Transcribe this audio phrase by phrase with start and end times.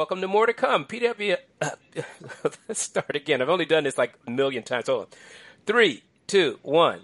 [0.00, 0.86] welcome to more to come.
[0.86, 1.70] PW, uh,
[2.66, 3.42] let's start again.
[3.42, 4.86] I've only done this like a million times.
[4.86, 5.06] Hold on.
[5.66, 7.02] Three, two, one.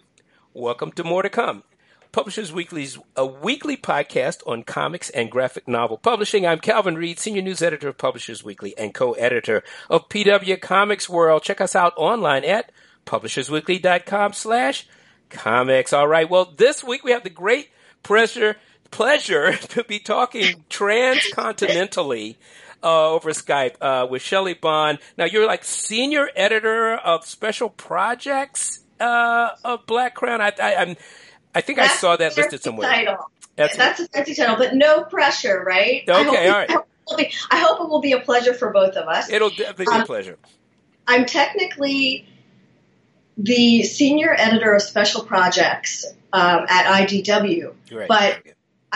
[0.55, 1.62] Welcome to more to come.
[2.11, 6.47] Publishers Weekly's a weekly podcast on comics and graphic novel publishing.
[6.47, 11.43] I'm Calvin Reid, senior news editor of Publishers Weekly and co-editor of PW Comics World.
[11.43, 12.73] Check us out online at
[13.05, 14.89] publishersweekly.com slash
[15.28, 15.92] comics.
[15.92, 16.31] All right.
[16.31, 17.69] Well, this week we have the great
[18.03, 18.56] pleasure,
[18.91, 22.37] pleasure to be talking transcontinentally
[22.83, 24.98] uh, over Skype uh, with Shelly Bond.
[25.17, 30.41] Now, you're like senior editor of special projects uh, of Black Crown.
[30.41, 30.97] I, I, I'm
[31.57, 32.87] I think That's I saw that listed somewhere.
[32.87, 33.31] Title.
[33.57, 36.03] That's, That's a fancy title, but no pressure, right?
[36.07, 36.70] Okay, all right.
[36.70, 36.87] I hope,
[37.17, 39.31] be, I hope, it will be a pleasure for both of us.
[39.31, 40.39] It'll definitely be um, a pleasure.
[41.06, 42.29] I'm technically
[43.39, 48.09] the senior editor of special projects um, at IDW, Great.
[48.09, 48.39] but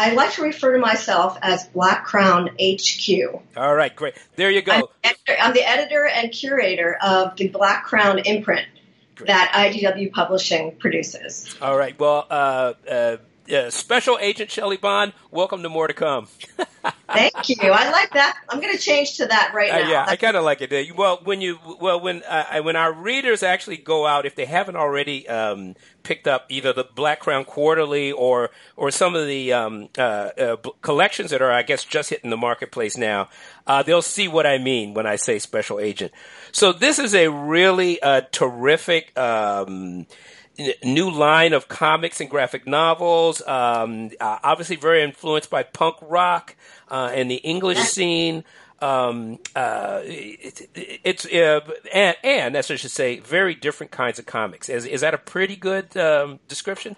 [0.01, 3.43] I like to refer to myself as Black Crown HQ.
[3.55, 4.15] All right, great.
[4.35, 4.73] There you go.
[4.73, 8.67] I'm, editor, I'm the editor and curator of the Black Crown imprint
[9.27, 11.55] that IDW Publishing produces.
[11.61, 11.99] All right.
[11.99, 13.17] Well, uh, uh,
[13.51, 16.29] uh, Special Agent Shelly Bond, welcome to More to Come.
[17.09, 17.57] Thank you.
[17.61, 18.39] I like that.
[18.49, 19.87] I'm going to change to that right now.
[19.87, 20.97] Uh, yeah, I kind of like it.
[20.97, 24.77] Well, when you well when uh, when our readers actually go out, if they haven't
[24.77, 29.89] already um, picked up either the Black Crown Quarterly or or some of the um,
[29.99, 33.29] uh, uh, collections that are, I guess, just hitting the marketplace now,
[33.67, 36.13] uh, they'll see what I mean when I say special agent.
[36.53, 39.17] So this is a really uh, terrific.
[39.19, 40.07] Um,
[40.85, 43.43] new line of comics and graphic novels.
[43.47, 46.57] Um, uh, obviously, very influenced by punk rock
[46.91, 48.45] uh, and the English scene.
[48.81, 51.61] Um, uh, it, it, it's uh,
[51.93, 54.69] and and as I should say, very different kinds of comics.
[54.69, 56.97] Is is that a pretty good um, description?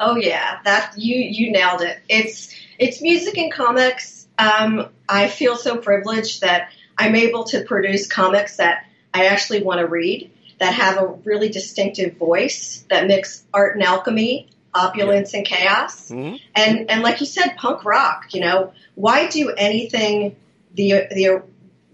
[0.00, 1.98] Oh yeah, that you you nailed it.
[2.08, 4.28] It's it's music and comics.
[4.38, 9.80] Um, I feel so privileged that I'm able to produce comics that I actually want
[9.80, 15.44] to read that have a really distinctive voice that mix art and alchemy, opulence and
[15.44, 16.10] chaos.
[16.10, 16.36] Mm-hmm.
[16.54, 18.34] And and like you said, punk rock.
[18.34, 20.36] You know, why do anything
[20.74, 21.42] the the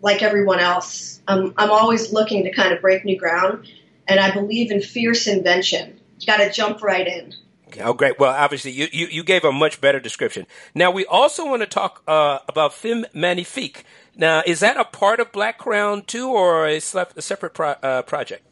[0.01, 1.21] like everyone else?
[1.27, 3.67] Um, I'm always looking to kind of break new ground,
[4.09, 6.01] and I believe in fierce invention.
[6.21, 7.35] You got to jump right in.
[7.81, 8.19] Oh, great.
[8.21, 10.47] Well, obviously, you, you, you, gave a much better description.
[10.77, 13.85] Now, we also want to talk uh, about Femme Magnifique.
[14.17, 18.47] Now, is that a part of Black Crown too, or a, separate pro- uh, project?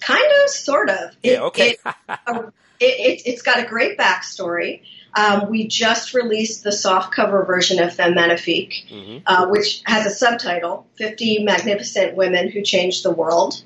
[0.00, 1.10] Kind of, sort of.
[1.22, 1.76] It, yeah, okay.
[2.80, 4.82] it, has got a great backstory.
[5.14, 9.18] Um, we just released the soft cover version of Femme Magnifique, mm-hmm.
[9.26, 13.62] uh, which has a subtitle 50 Magnificent Women Who Changed the World,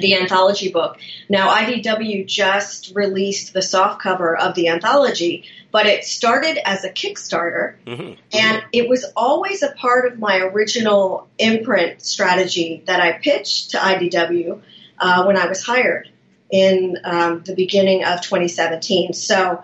[0.00, 0.98] the anthology book.
[1.28, 6.90] Now, IDW just released the soft cover of the anthology, but it started as a
[6.90, 8.14] Kickstarter, mm-hmm.
[8.32, 13.78] and it was always a part of my original imprint strategy that I pitched to
[13.78, 14.62] IDW
[14.98, 16.10] uh, when I was hired
[16.50, 19.12] in um, the beginning of 2017.
[19.12, 19.62] So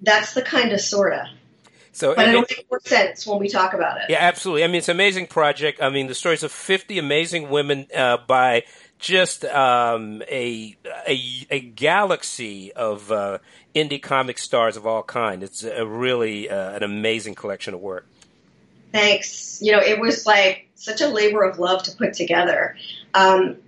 [0.00, 1.30] that's the kind of sorta.
[1.92, 4.04] So, but it'll make more sense when we talk about it.
[4.08, 4.64] Yeah, absolutely.
[4.64, 5.80] I mean, it's an amazing project.
[5.80, 8.64] I mean, the stories of 50 amazing women uh, by
[8.98, 10.76] just um, a,
[11.06, 13.38] a, a galaxy of uh,
[13.76, 15.44] indie comic stars of all kind.
[15.44, 18.06] It's a really uh, an amazing collection of work.
[18.90, 19.60] Thanks.
[19.62, 22.76] You know, it was like such a labor of love to put together.
[23.14, 23.58] Um,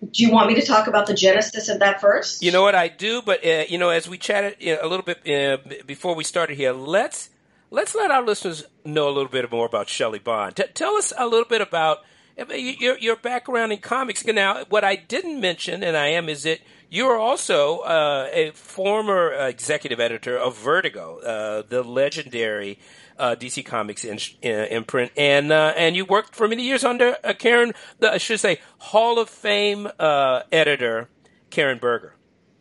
[0.00, 2.42] do you want me to talk about the genesis of that first?
[2.42, 5.04] You know what I do, but uh, you know, as we chatted uh, a little
[5.04, 7.30] bit uh, before we started here, let's
[7.70, 10.56] let's let our listeners know a little bit more about Shelly Bond.
[10.56, 11.98] T- tell us a little bit about
[12.38, 14.24] uh, your your background in comics.
[14.24, 18.52] Now, what I didn't mention, and I am, is that you are also uh, a
[18.52, 22.78] former executive editor of Vertigo, uh, the legendary
[23.18, 27.16] uh, DC Comics in, in, imprint, and uh, and you worked for many years under
[27.24, 31.08] uh, Karen, the, I should say, Hall of Fame uh, editor
[31.50, 32.14] Karen Berger.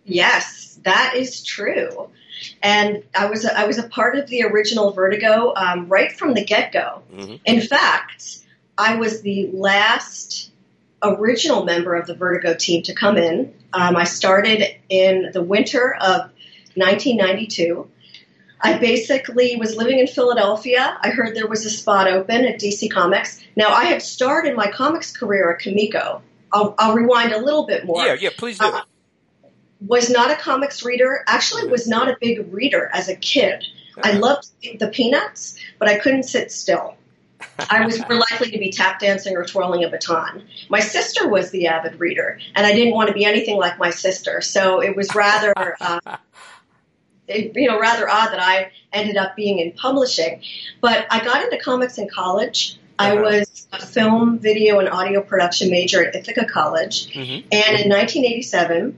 [0.05, 2.09] Yes, that is true.
[2.61, 6.33] And I was a, I was a part of the original Vertigo um, right from
[6.33, 7.01] the get go.
[7.13, 7.35] Mm-hmm.
[7.45, 8.39] In fact,
[8.77, 10.51] I was the last
[11.01, 13.53] original member of the Vertigo team to come in.
[13.73, 16.31] Um, I started in the winter of
[16.75, 17.89] 1992.
[18.61, 20.97] I basically was living in Philadelphia.
[21.01, 23.39] I heard there was a spot open at DC Comics.
[23.55, 26.21] Now, I had started my comics career at Comico.
[26.51, 28.05] I'll, I'll rewind a little bit more.
[28.05, 28.65] Yeah, yeah, please do.
[28.65, 28.81] Uh,
[29.85, 31.23] was not a comics reader.
[31.27, 33.63] Actually, was not a big reader as a kid.
[34.03, 34.19] I uh-huh.
[34.19, 34.47] loved
[34.79, 36.95] the Peanuts, but I couldn't sit still.
[37.69, 40.43] I was more likely to be tap dancing or twirling a baton.
[40.69, 43.89] My sister was the avid reader, and I didn't want to be anything like my
[43.89, 44.41] sister.
[44.41, 46.17] So it was rather uh,
[47.27, 50.41] you know, rather odd that I ended up being in publishing.
[50.81, 52.79] But I got into comics in college.
[52.99, 53.21] I Uh-huh.
[53.21, 57.13] was a film, video, and audio production major at Ithaca College.
[57.13, 57.47] Mm-hmm.
[57.51, 58.97] And in 1987,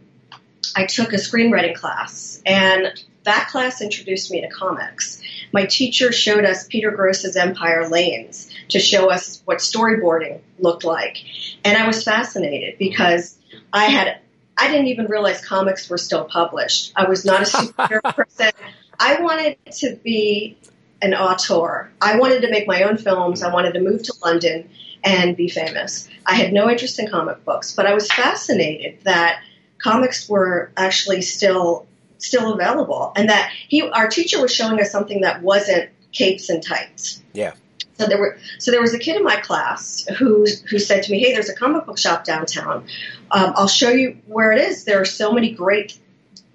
[0.76, 2.94] I took a screenwriting class, and
[3.24, 5.22] that class introduced me to comics.
[5.52, 11.18] My teacher showed us Peter Gross's Empire Lanes to show us what storyboarding looked like.
[11.66, 13.36] And I was fascinated because
[13.74, 14.20] I had
[14.60, 16.92] I didn't even realize comics were still published.
[16.96, 18.52] I was not a superhero person.
[19.00, 20.58] I wanted to be
[21.02, 21.92] an auteur.
[22.02, 23.42] I wanted to make my own films.
[23.42, 24.70] I wanted to move to London
[25.04, 26.10] and be famous.
[26.26, 29.42] I had no interest in comic books, but I was fascinated that
[29.82, 31.86] comics were actually still
[32.18, 36.62] still available and that he our teacher was showing us something that wasn't capes and
[36.62, 37.24] tights.
[37.32, 37.54] Yeah.
[38.00, 41.12] So there were so there was a kid in my class who who said to
[41.12, 42.86] me, "Hey, there's a comic book shop downtown.
[43.30, 44.86] Um, I'll show you where it is.
[44.86, 45.98] There are so many great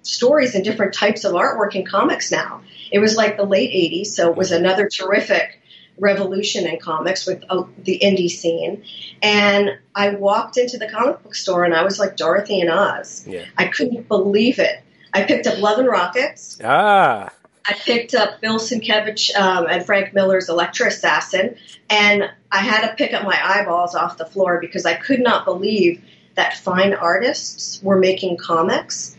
[0.01, 2.61] stories and different types of artwork in comics now."
[2.91, 5.61] It was like the late '80s, so it was another terrific
[5.99, 8.83] revolution in comics with uh, the indie scene.
[9.21, 13.25] And I walked into the comic book store and I was like Dorothy and Oz.
[13.27, 13.45] Yeah.
[13.57, 14.81] I couldn't believe it.
[15.13, 16.59] I picked up Love and Rockets.
[16.63, 17.31] Ah.
[17.67, 21.55] I picked up Bill Sienkiewicz um, and Frank Miller's Elektra Assassin,
[21.89, 25.45] and I had to pick up my eyeballs off the floor because I could not
[25.45, 26.03] believe
[26.35, 29.15] that fine artists were making comics.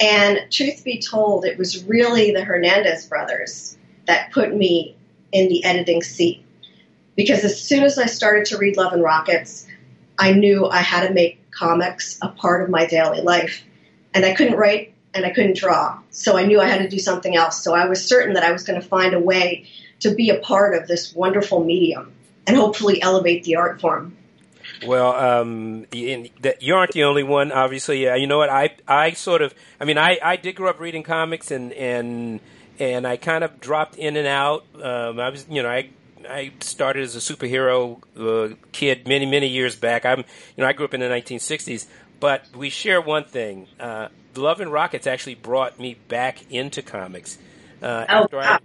[0.00, 3.76] And truth be told, it was really the Hernandez brothers
[4.06, 4.96] that put me
[5.32, 6.44] in the editing seat.
[7.16, 9.66] Because as soon as I started to read Love and Rockets,
[10.18, 13.64] I knew I had to make comics a part of my daily life.
[14.14, 15.98] And I couldn't write and I couldn't draw.
[16.10, 17.62] So I knew I had to do something else.
[17.62, 19.68] So I was certain that I was going to find a way
[20.00, 22.12] to be a part of this wonderful medium
[22.46, 24.16] and hopefully elevate the art form.
[24.86, 26.28] Well, um, you
[26.60, 28.04] you aren't the only one, obviously.
[28.04, 28.50] Yeah, you know what?
[28.50, 32.38] I, I sort of, I mean, I, I did grow up reading comics, and and
[32.78, 34.64] and I kind of dropped in and out.
[34.80, 35.88] Um, I was, you know, I
[36.28, 40.04] I started as a superhero uh, kid many many years back.
[40.04, 40.24] I'm, you
[40.58, 41.86] know, I grew up in the 1960s,
[42.20, 43.66] but we share one thing.
[43.78, 47.38] Uh, Love and Rockets actually brought me back into comics.
[47.82, 48.58] Uh, Oh, after I,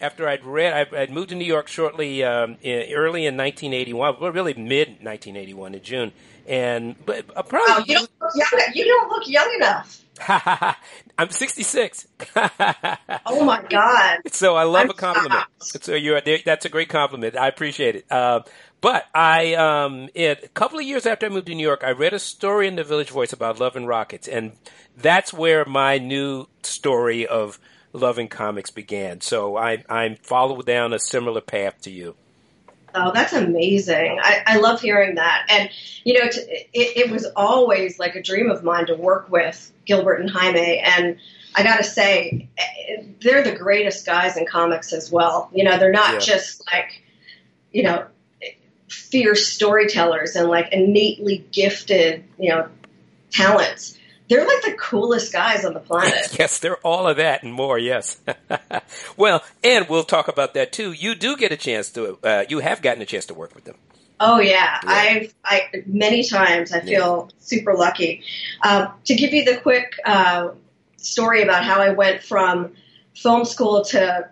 [0.00, 4.16] after I'd read, I, I'd moved to New York shortly, um, in, early in 1981,
[4.20, 6.12] well, really mid 1981 in June,
[6.48, 8.60] and but uh, probably Wow, you don't look young.
[8.74, 9.96] You don't look young enough.
[11.18, 12.06] I'm 66.
[12.36, 14.18] Oh my god!
[14.32, 15.44] so I love I'm a compliment.
[15.62, 15.84] shocked.
[15.84, 17.36] So you're that's a great compliment.
[17.36, 18.06] I appreciate it.
[18.10, 18.40] Uh,
[18.80, 21.90] but I, um, it, a couple of years after I moved to New York, I
[21.90, 24.52] read a story in the Village Voice about Love and Rockets, and
[24.96, 27.58] that's where my new story of
[27.92, 29.20] loving comics began.
[29.20, 32.14] So I, I'm followed down a similar path to you.
[32.94, 34.18] Oh, that's amazing.
[34.20, 35.46] I, I love hearing that.
[35.48, 35.70] And,
[36.02, 39.72] you know, to, it, it was always like a dream of mine to work with
[39.84, 40.78] Gilbert and Jaime.
[40.78, 41.18] And
[41.54, 42.48] I got to say,
[43.20, 45.50] they're the greatest guys in comics as well.
[45.52, 46.18] You know, they're not Yeah.
[46.18, 47.02] just like,
[47.70, 48.06] you know,
[48.90, 52.68] fierce storytellers and like innately gifted, you know,
[53.30, 53.96] talents.
[54.28, 56.34] They're like the coolest guys on the planet.
[56.38, 57.78] Yes, they're all of that and more.
[57.78, 58.20] Yes.
[59.16, 60.92] well, and we'll talk about that too.
[60.92, 62.18] You do get a chance to.
[62.22, 63.76] Uh, you have gotten a chance to work with them.
[64.20, 64.90] Oh yeah, Yeah.
[64.90, 68.22] I've I many times I feel super lucky.
[68.62, 70.50] Um, to give you the quick uh,
[70.98, 72.74] story about how I went from
[73.14, 74.28] film school to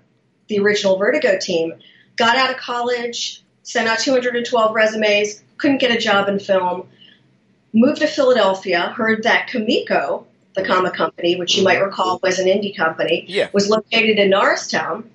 [0.49, 1.75] the original Vertigo team,
[2.17, 6.89] got out of college, sent out 212 resumes, couldn't get a job in film,
[7.75, 12.47] moved to Philadelphia, heard that Comico, the comic company, which you might recall was an
[12.47, 13.49] indie company, Yeah.
[13.53, 15.11] was located in Norristown.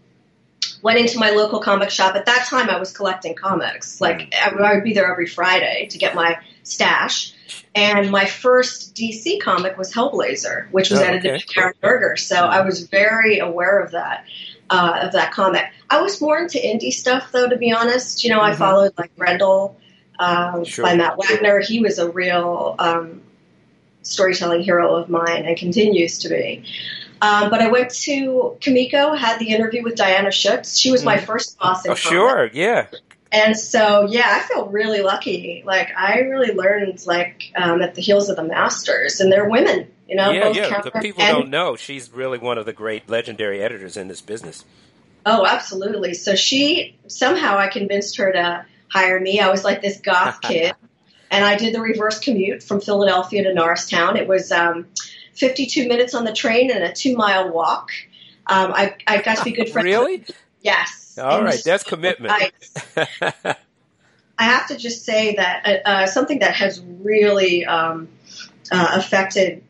[0.84, 2.16] Went into my local comic shop.
[2.16, 4.00] At that time, I was collecting comics.
[4.02, 7.34] Like I would be there every Friday to get my stash.
[7.74, 11.44] And my first DC comic was Hellblazer, which was Oh, edited okay.
[11.48, 12.18] by Karen Berger.
[12.18, 14.26] So I was very aware of that,
[14.70, 15.66] uh, of that comic.
[15.94, 18.24] I was more into indie stuff, though, to be honest.
[18.24, 18.58] You know, I Mhm.
[18.58, 19.78] followed like Grendel
[20.20, 20.86] um, Sure.
[20.86, 21.60] by Matt Wagner.
[21.60, 23.22] He was a real um,
[24.04, 26.64] storytelling hero of mine and continues to be.
[27.22, 30.78] Um, but I went to Comico, had the interview with Diana Schutz.
[30.78, 31.26] She was my Mhm.
[31.26, 32.50] first boss in Oh, sure.
[32.54, 32.88] Yeah.
[33.32, 35.64] And so, yeah, I feel really lucky.
[35.66, 39.88] Like, I really learned, like, um, at the heels of the masters, and they're women,
[40.08, 40.82] you know, yeah, both yeah.
[40.82, 44.22] The people and don't know she's really one of the great legendary editors in this
[44.22, 44.66] business.
[45.26, 46.14] Oh, absolutely.
[46.14, 49.40] So she somehow I convinced her to hire me.
[49.40, 50.74] I was like this goth kid,
[51.32, 54.18] and I did the reverse commute from Philadelphia to Norristown.
[54.18, 54.88] It was um,
[55.34, 57.92] 52 minutes on the train and a two mile walk.
[58.46, 59.86] Um, I, I got to be good friends.
[59.86, 60.26] Really?
[60.62, 61.18] Yes.
[61.18, 62.34] All And right, that's commitment.
[62.34, 62.52] I,
[64.38, 68.10] I have to just say that uh, uh, something that has really um,
[68.72, 69.64] uh, affected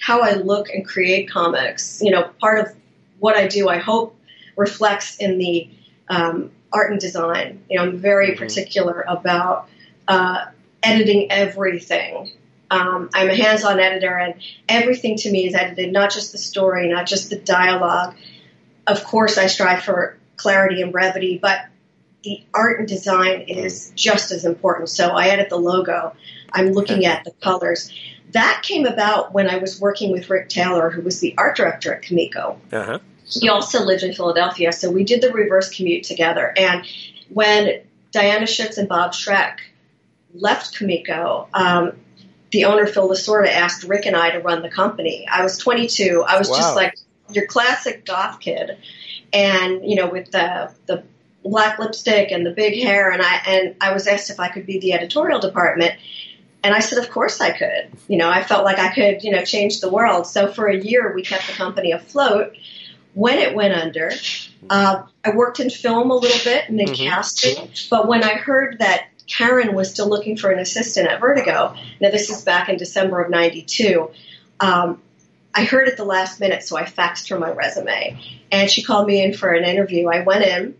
[0.00, 2.00] how I look and create comics.
[2.02, 2.74] You know, part of
[3.18, 4.16] what I do, I hope,
[4.58, 5.70] reflects in the
[6.08, 7.62] um, art and design.
[7.70, 8.44] You know, I'm very mm-hmm.
[8.44, 9.68] particular about
[10.06, 10.46] uh,
[10.82, 12.32] editing everything.
[12.70, 14.34] Um, I'm a hands-on editor, and
[14.68, 18.14] everything to me is edited, not just the story, not just the dialogue.
[18.86, 21.60] Of course, I strive for clarity and brevity, but
[22.24, 24.90] the art and design is just as important.
[24.90, 26.14] So I edit the logo.
[26.52, 27.92] I'm looking at the colors.
[28.32, 31.94] That came about when I was working with Rick Taylor, who was the art director
[31.94, 32.58] at Comico.
[32.72, 32.98] Uh-huh.
[33.28, 36.52] He also lived in Philadelphia, so we did the reverse commute together.
[36.56, 36.86] And
[37.28, 39.58] when Diana Schutz and Bob Schreck
[40.34, 41.92] left Comico, um,
[42.50, 45.26] the owner Phil Lasorda asked Rick and I to run the company.
[45.30, 46.24] I was 22.
[46.26, 46.56] I was wow.
[46.56, 46.94] just like
[47.30, 48.78] your classic goth kid,
[49.32, 51.04] and you know, with the the
[51.44, 54.66] black lipstick and the big hair, and I and I was asked if I could
[54.66, 55.94] be the editorial department.
[56.64, 57.92] And I said, of course I could.
[58.08, 60.26] You know, I felt like I could, you know, change the world.
[60.26, 62.56] So for a year, we kept the company afloat.
[63.14, 64.12] When it went under,
[64.70, 67.08] uh, I worked in film a little bit and in mm-hmm.
[67.08, 67.70] casting.
[67.90, 72.10] But when I heard that Karen was still looking for an assistant at Vertigo, now
[72.10, 74.10] this is back in December of '92.
[74.60, 75.02] Um,
[75.54, 78.18] I heard at the last minute, so I faxed her my resume,
[78.52, 80.08] and she called me in for an interview.
[80.08, 80.76] I went in,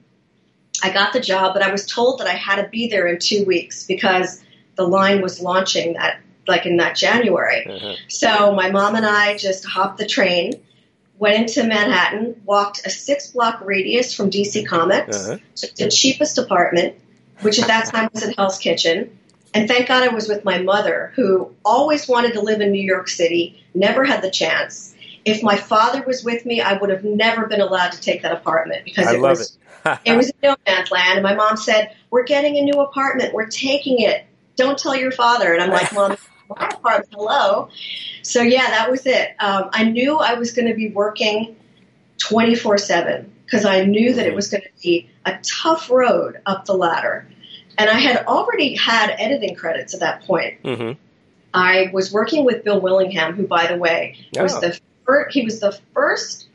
[0.83, 3.19] I got the job, but I was told that I had to be there in
[3.19, 4.43] two weeks because
[4.77, 7.67] the line was launching that like in that January.
[7.67, 7.95] Uh-huh.
[8.09, 10.53] So my mom and I just hopped the train,
[11.19, 15.39] went into Manhattan, walked a six block radius from DC Comics, uh-huh.
[15.57, 16.95] took the cheapest apartment,
[17.41, 19.19] which at that time was in Hell's Kitchen.
[19.55, 22.83] And thank God I was with my mother, who always wanted to live in New
[22.83, 24.95] York City, never had the chance.
[25.25, 28.33] If my father was with me, I would have never been allowed to take that
[28.33, 29.99] apartment because I it was it.
[30.05, 31.19] it was no man's land.
[31.19, 33.35] And my mom said, "We're getting a new apartment.
[33.35, 34.25] We're taking it.
[34.57, 36.17] Don't tell your father." And I'm like, "Mom,
[36.49, 37.13] my apartment.
[37.13, 37.69] Hello."
[38.23, 39.35] So yeah, that was it.
[39.39, 41.57] Um, I knew I was going to be working
[42.19, 46.67] 24 seven because I knew that it was going to be a tough road up
[46.67, 47.27] the ladder.
[47.79, 50.63] And I had already had editing credits at that point.
[50.63, 50.99] Mm-hmm.
[51.55, 54.43] I was working with Bill Willingham, who, by the way, oh.
[54.43, 56.49] was the first, he was the first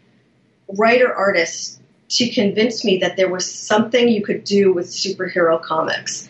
[0.67, 6.29] writer artist to convince me that there was something you could do with superhero comics.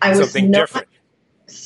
[0.00, 0.88] I was something not, different.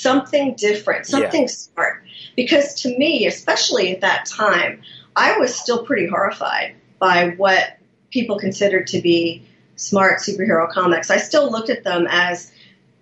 [0.05, 1.47] Something different, something yeah.
[1.49, 2.03] smart.
[2.37, 4.83] Because to me, especially at that time,
[5.17, 7.79] I was still pretty horrified by what
[8.11, 9.43] people considered to be
[9.77, 11.11] smart superhero comics.
[11.11, 12.53] I still looked at them as,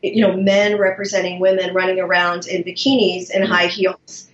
[0.01, 4.29] you know, men representing women running around in bikinis and high heels.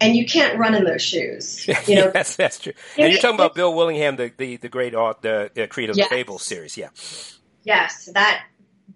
[0.00, 1.68] And you can't run in those shoes.
[1.86, 2.72] You know, yes, that's true.
[2.96, 5.98] And you're talking about Bill Willingham, the the, the great art, the, the creator of
[5.98, 6.08] yes.
[6.08, 6.88] the Fable series, yeah.
[7.64, 8.44] Yes, that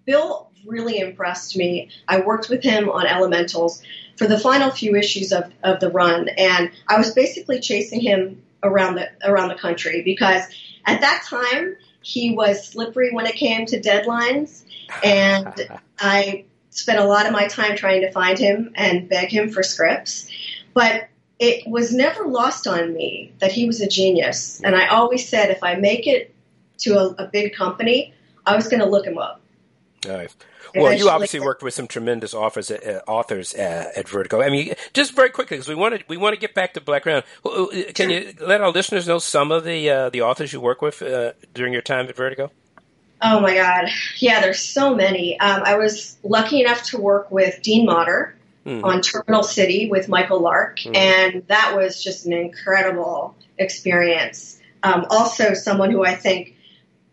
[0.05, 1.89] Bill really impressed me.
[2.07, 3.81] I worked with him on Elementals
[4.17, 8.43] for the final few issues of, of the run, and I was basically chasing him
[8.61, 10.43] around the around the country because
[10.85, 14.63] at that time he was slippery when it came to deadlines,
[15.03, 15.53] and
[15.99, 19.63] I spent a lot of my time trying to find him and beg him for
[19.63, 20.29] scripts.
[20.73, 21.07] But
[21.39, 25.49] it was never lost on me that he was a genius, and I always said
[25.49, 26.33] if I make it
[26.79, 28.13] to a, a big company,
[28.45, 29.42] I was going to look him up.
[30.05, 30.35] Nice.
[30.75, 34.41] Well, you obviously worked with some tremendous authors, uh, authors uh, at Vertigo.
[34.41, 36.81] I mean, just very quickly, because we want to we want to get back to
[36.81, 37.21] Black Crown.
[37.93, 41.01] Can you let our listeners know some of the uh, the authors you work with
[41.01, 42.51] uh, during your time at Vertigo?
[43.21, 45.39] Oh my God, yeah, there's so many.
[45.39, 48.83] Um, I was lucky enough to work with Dean Motter mm.
[48.83, 50.95] on Terminal City with Michael Lark, mm.
[50.95, 54.59] and that was just an incredible experience.
[54.81, 56.55] Um, also, someone who I think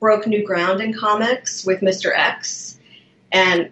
[0.00, 2.10] broke new ground in comics with Mr.
[2.12, 2.78] X.
[3.32, 3.70] And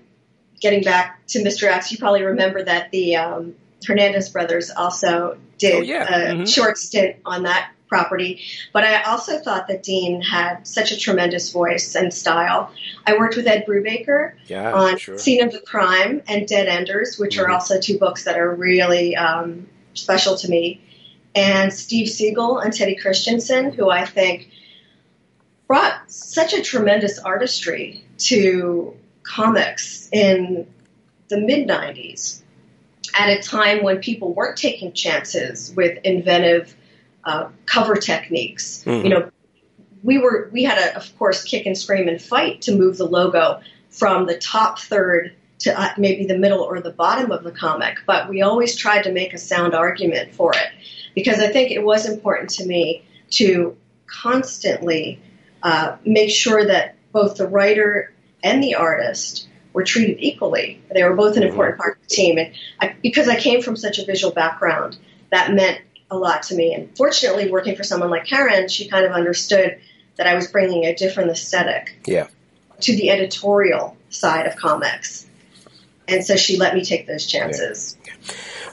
[0.60, 1.64] getting back to Mr.
[1.64, 3.54] X, you probably remember that the um,
[3.86, 6.02] Hernandez brothers also did oh, yeah.
[6.02, 6.44] a mm-hmm.
[6.44, 8.42] short stint on that property.
[8.72, 12.72] But I also thought that Dean had such a tremendous voice and style.
[13.06, 15.18] I worked with Ed Brubaker yeah, on sure.
[15.18, 17.46] Scene of the Crime and Dead Enders, which mm-hmm.
[17.46, 20.82] are also two books that are really um, special to me.
[21.34, 24.50] And Steve Seagle and Teddy Kristiansen, who I think
[25.66, 28.96] brought such a tremendous artistry to
[29.28, 30.66] comics in
[31.28, 32.42] the mid 90s
[33.14, 36.74] at a time when people weren't taking chances with inventive
[37.24, 38.84] uh, cover techniques.
[38.84, 39.04] Mm-hmm.
[39.04, 39.30] You know,
[40.02, 43.04] we were we had a of course kick and scream and fight to move the
[43.04, 47.50] logo from the top third to uh, maybe the middle or the bottom of the
[47.50, 50.68] comic, but we always tried to make a sound argument for it
[51.14, 55.20] because I think it was important to me to constantly
[55.62, 60.80] uh, make sure that both the writer and the artist were treated equally.
[60.92, 61.50] They were both an mm-hmm.
[61.50, 64.96] important part of the team, and I, because I came from such a visual background,
[65.30, 65.80] that meant
[66.10, 66.74] a lot to me.
[66.74, 69.78] And fortunately, working for someone like Karen, she kind of understood
[70.16, 71.96] that I was bringing a different aesthetic.
[72.06, 72.28] Yeah.
[72.80, 75.26] to the editorial side of comics.
[76.06, 77.96] And so she let me take those chances.
[78.04, 78.12] Yeah.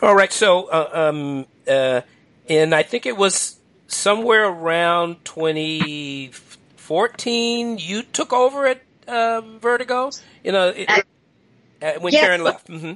[0.02, 0.32] All right.
[0.32, 2.02] So, uh, um, uh,
[2.48, 3.58] and I think it was
[3.88, 10.12] somewhere around 2014 you took over at uh, Vertigo.
[10.44, 10.90] You know, it,
[12.02, 12.68] when yes, Karen left.
[12.68, 12.94] Mm-hmm.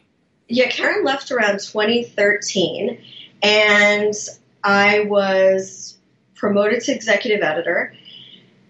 [0.48, 3.02] Yeah, Karen left around 2013,
[3.44, 4.14] and
[4.64, 5.98] I was
[6.36, 7.94] promoted to executive editor.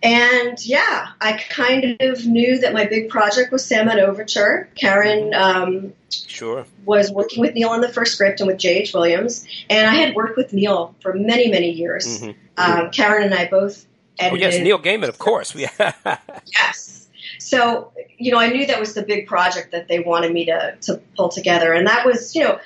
[0.01, 4.69] And yeah, I kind of knew that my big project was Sandman Overture.
[4.75, 8.93] Karen um, sure was working with Neil on the first script and with J.H.
[8.93, 12.21] Williams, and I had worked with Neil for many, many years.
[12.21, 12.31] Mm-hmm.
[12.57, 13.85] Um, Karen and I both
[14.17, 14.41] edited.
[14.41, 15.53] Oh yes, Neil Gaiman, of course.
[15.55, 16.98] yes.
[17.39, 20.75] So you know, I knew that was the big project that they wanted me to
[20.81, 22.59] to pull together, and that was you know,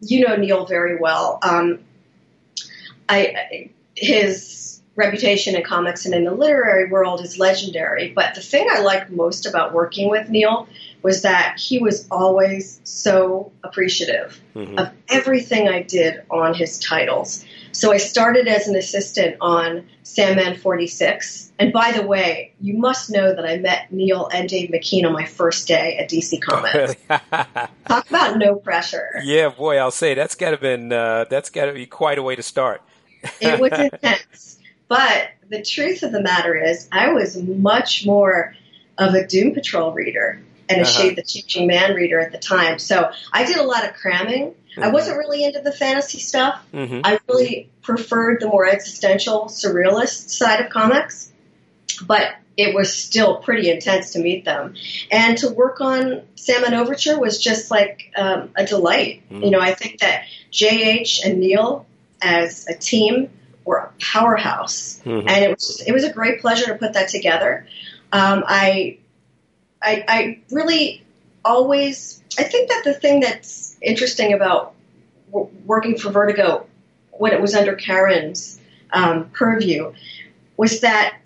[0.00, 1.38] you know Neil very well.
[1.42, 1.80] Um,
[3.08, 8.12] I his reputation in comics and in the literary world is legendary.
[8.12, 10.68] But the thing I like most about working with Neil
[11.06, 14.76] was that he was always so appreciative mm-hmm.
[14.76, 17.44] of everything I did on his titles.
[17.70, 21.52] So I started as an assistant on Sandman 46.
[21.60, 25.12] And by the way, you must know that I met Neil and Dave McKean on
[25.12, 26.96] my first day at DC Comics.
[27.86, 29.20] Talk about no pressure.
[29.22, 32.22] Yeah, boy, I'll say that's got to been uh, that's got to be quite a
[32.24, 32.82] way to start.
[33.40, 34.58] it was intense.
[34.88, 38.56] But the truth of the matter is, I was much more
[38.98, 40.90] of a Doom Patrol reader and a uh-huh.
[40.90, 42.78] Shade the Changing Man reader at the time.
[42.78, 44.50] So I did a lot of cramming.
[44.50, 44.82] Mm-hmm.
[44.82, 46.64] I wasn't really into the fantasy stuff.
[46.72, 47.00] Mm-hmm.
[47.04, 51.32] I really preferred the more existential, surrealist side of comics.
[52.04, 54.74] But it was still pretty intense to meet them.
[55.10, 59.22] And to work on Sandman Overture was just like um, a delight.
[59.30, 59.44] Mm-hmm.
[59.44, 61.86] You know, I think that JH and Neil
[62.22, 63.30] as a team
[63.64, 65.28] were a powerhouse, mm-hmm.
[65.28, 67.66] and it was it was a great pleasure to put that together.
[68.12, 68.98] Um, I,
[69.82, 71.04] I I really
[71.44, 74.74] always I think that the thing that's interesting about
[75.32, 76.66] w- working for Vertigo
[77.12, 78.60] when it was under Karen's
[78.92, 79.92] um, purview
[80.56, 81.18] was that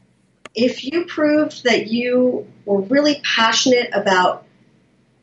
[0.55, 4.45] if you proved that you were really passionate about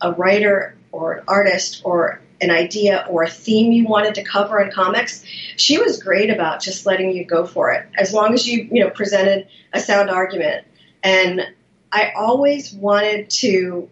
[0.02, 4.60] a writer or an artist or an idea or a theme you wanted to cover
[4.60, 5.24] in comics,
[5.56, 8.84] she was great about just letting you go for it as long as you, you
[8.84, 10.66] know, presented a sound argument.
[11.04, 11.42] And
[11.91, 13.89] I always wanted to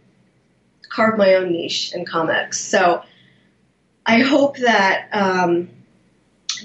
[0.89, 2.59] carve my own niche in comics.
[2.59, 3.03] So
[4.05, 5.69] I hope that um,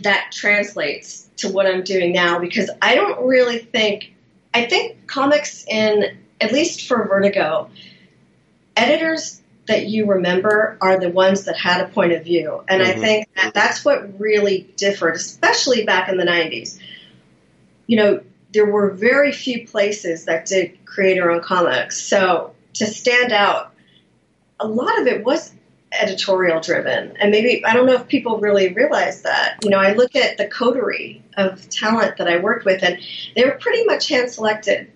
[0.02, 4.14] that translates to what I'm doing now because I don't really think
[4.52, 7.70] I think comics in at least for Vertigo
[8.76, 12.62] editors that you remember are the ones that had a point of view.
[12.68, 12.90] And mm-hmm.
[12.90, 16.78] I think that that's what really differed, especially back in the 90s.
[17.86, 18.20] You know,
[18.52, 22.02] there were very few places that did creator owned comics.
[22.02, 23.72] So to stand out,
[24.58, 25.52] a lot of it was
[25.92, 27.16] editorial driven.
[27.16, 29.58] And maybe, I don't know if people really realize that.
[29.64, 32.98] You know, I look at the coterie of talent that I worked with, and
[33.34, 34.90] they were pretty much hand selected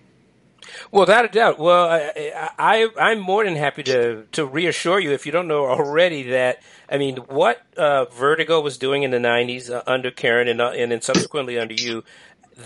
[0.91, 1.59] well, without a doubt.
[1.59, 5.65] Well, I, I I'm more than happy to to reassure you if you don't know
[5.65, 10.47] already that I mean what uh, Vertigo was doing in the '90s uh, under Karen
[10.47, 12.03] and uh, and then subsequently under you.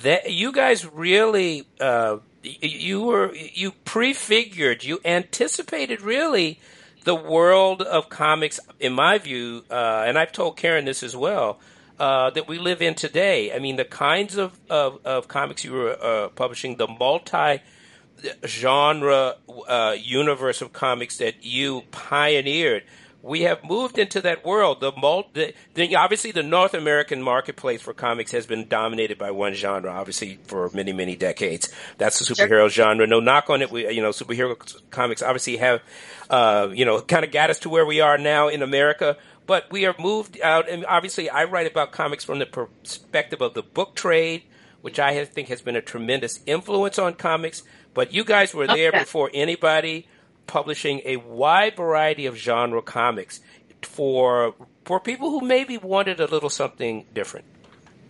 [0.04, 6.60] That you guys really uh, you were you prefigured you anticipated really
[7.04, 11.60] the world of comics in my view uh, and I've told Karen this as well
[12.00, 13.54] uh, that we live in today.
[13.54, 17.62] I mean, the kinds of, of, of comics you were uh, publishing, the multi
[18.46, 19.36] genre
[19.68, 22.84] uh, universe of comics that you pioneered.
[23.22, 24.80] We have moved into that world.
[24.80, 29.54] The, multi, the, obviously the North American marketplace for comics has been dominated by one
[29.54, 31.70] genre, obviously for many many decades.
[31.98, 32.86] That's the superhero sure.
[32.86, 33.06] genre.
[33.08, 33.72] No knock on it.
[33.72, 34.56] We, you know, superhero
[34.90, 35.82] comics obviously have,
[36.30, 39.18] uh, you know, kind of got us to where we are now in America.
[39.46, 43.56] But we are moved out, and obviously I write about comics from the perspective of
[43.56, 44.44] the book trade,
[44.82, 48.90] which I think has been a tremendous influence on comics but you guys were there
[48.90, 49.00] okay.
[49.00, 50.08] before anybody
[50.50, 53.40] publishing a wide variety of genre comics
[53.84, 57.46] for for people who maybe wanted a little something different.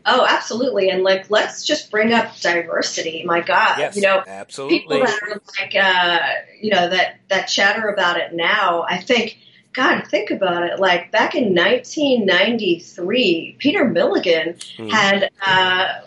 [0.05, 0.89] Oh, absolutely.
[0.89, 3.23] And like, let's just bring up diversity.
[3.25, 4.79] My God, yes, you know, absolutely.
[4.79, 6.19] people that are like, uh,
[6.59, 8.85] you know, that that chatter about it now.
[8.89, 9.37] I think,
[9.73, 10.79] God, think about it.
[10.79, 14.89] Like back in 1993, Peter Milligan mm.
[14.89, 15.99] had uh,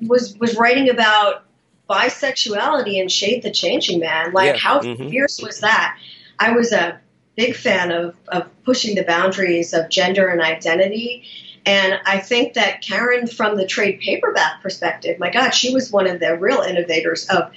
[0.00, 1.44] was was writing about
[1.88, 4.32] bisexuality and Shade the Changing Man.
[4.32, 4.58] Like, yeah.
[4.58, 5.08] how mm-hmm.
[5.08, 5.98] fierce was that?
[6.38, 7.00] I was a
[7.36, 11.24] big fan of, of pushing the boundaries of gender and identity.
[11.66, 16.06] And I think that Karen, from the trade paperback perspective, my God, she was one
[16.06, 17.52] of the real innovators of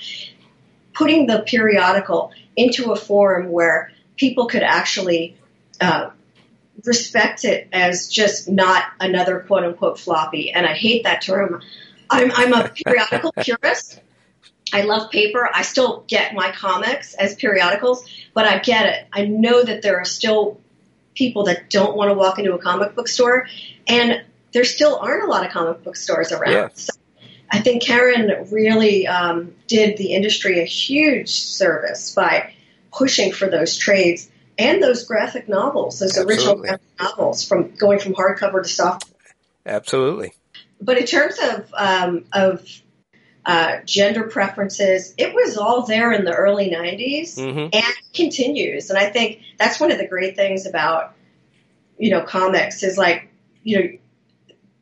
[0.94, 5.38] putting the periodical into a form where people could actually
[5.82, 6.10] uh,
[6.86, 10.52] respect it as just not another quote unquote floppy.
[10.52, 11.62] And I hate that term.
[12.10, 14.00] I'm, I'm a periodical purist.
[14.74, 15.50] I love paper.
[15.54, 19.08] I still get my comics as periodicals, but I get it.
[19.12, 20.60] I know that there are still
[21.16, 23.48] people that don't want to walk into a comic book store,
[23.88, 26.52] and there still aren't a lot of comic book stores around.
[26.52, 26.70] Yeah.
[26.74, 26.94] So
[27.50, 32.54] I think Karen really um, did the industry a huge service by
[32.92, 38.14] pushing for those trades and those graphic novels, those original graphic novels, from going from
[38.14, 39.12] hardcover to soft.
[39.66, 40.34] Absolutely.
[40.82, 42.68] But in terms of um, of
[43.48, 48.90] uh, gender preferences, it was all there in the early '90s hmm and continues.
[48.90, 51.16] And I think that's one of the great things about
[51.98, 53.32] you know comics is like
[53.64, 53.98] you know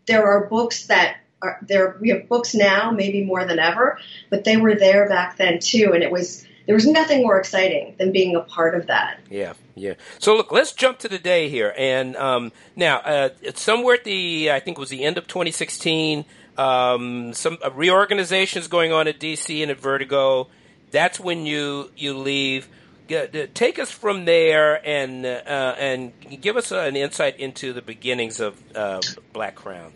[0.07, 1.97] there are books that are there.
[2.01, 3.99] We have books now, maybe more than ever,
[4.31, 7.95] but they were there back then too, and it was there was nothing more exciting
[7.99, 9.19] than being a part of that.
[9.29, 9.93] Yeah, yeah.
[10.17, 14.05] So look, let's jump to the day here, and um, now uh, it's somewhere at
[14.05, 16.25] the I think it was the end of 2016.
[16.57, 20.47] Um, some uh, reorganizations going on at DC and at Vertigo.
[20.91, 22.69] That's when you you leave.
[23.07, 28.61] Take us from there and uh, and give us an insight into the beginnings of
[28.75, 29.01] uh,
[29.33, 29.91] Black Crown.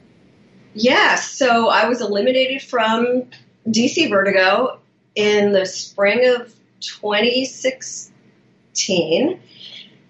[0.74, 3.24] Yeah, so I was eliminated from
[3.68, 4.80] DC Vertigo
[5.16, 9.40] in the spring of 2016,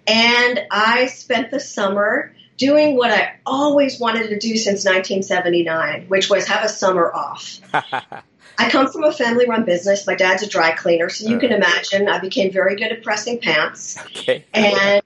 [0.06, 6.28] and I spent the summer doing what I always wanted to do since 1979, which
[6.28, 7.58] was have a summer off.
[7.72, 10.06] I come from a family run business.
[10.06, 13.40] My dad's a dry cleaner, so you can imagine I became very good at pressing
[13.40, 13.98] pants.
[13.98, 14.44] okay.
[14.52, 15.02] And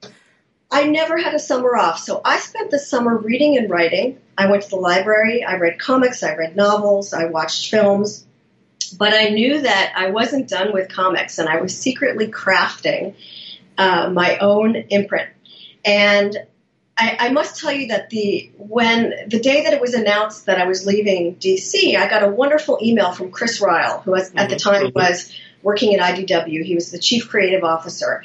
[0.69, 4.19] I never had a summer off, so I spent the summer reading and writing.
[4.37, 8.25] I went to the library, I read comics, I read novels, I watched films,
[8.99, 13.15] but I knew that I wasn't done with comics, and I was secretly crafting
[13.77, 15.29] uh, my own imprint.
[15.85, 16.35] And
[16.97, 20.59] I, I must tell you that the when the day that it was announced that
[20.59, 24.49] I was leaving DC, I got a wonderful email from Chris Ryall, who was, at
[24.49, 26.63] the time was working at IDW.
[26.63, 28.23] He was the chief creative officer,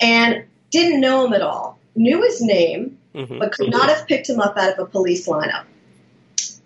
[0.00, 1.78] and didn't know him at all.
[1.94, 3.38] Knew his name, Mhm.
[3.38, 5.64] but could not have picked him up out of a police lineup.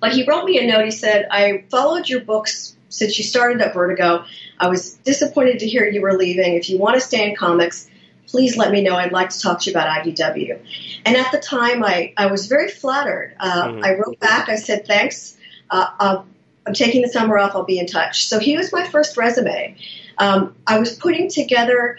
[0.01, 0.85] But he wrote me a note.
[0.85, 4.25] He said, I followed your books since you started at Vertigo.
[4.59, 6.55] I was disappointed to hear you were leaving.
[6.55, 7.89] If you want to stay in comics,
[8.33, 8.97] please let me know.
[8.97, 10.59] I'd like to talk to you about IDW.
[11.05, 13.37] And at the time, I, I was very flattered.
[13.39, 13.85] Uh, Mhm.
[13.85, 14.49] I wrote back.
[14.49, 15.37] I said, thanks.
[15.71, 16.23] Uh, uh,
[16.67, 17.55] I'm taking the summer off.
[17.55, 18.27] I'll be in touch.
[18.27, 19.77] So he was my first resume.
[20.17, 21.99] Um, I was putting together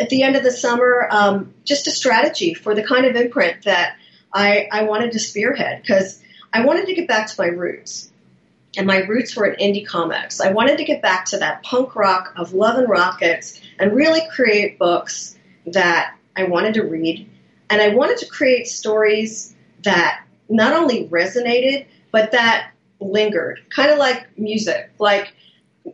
[0.00, 3.62] at the end of the summer um, just a strategy for the kind of imprint
[3.64, 3.96] that
[4.32, 6.20] I, I wanted to spearhead because
[6.52, 8.10] I wanted to get back to my roots.
[8.76, 10.40] And my roots were in indie comics.
[10.40, 14.22] I wanted to get back to that punk rock of Love and Rockets and really
[14.34, 15.33] create books
[15.66, 17.28] that I wanted to read.
[17.70, 23.98] And I wanted to create stories that not only resonated, but that lingered, kind of
[23.98, 24.90] like music.
[24.98, 25.34] Like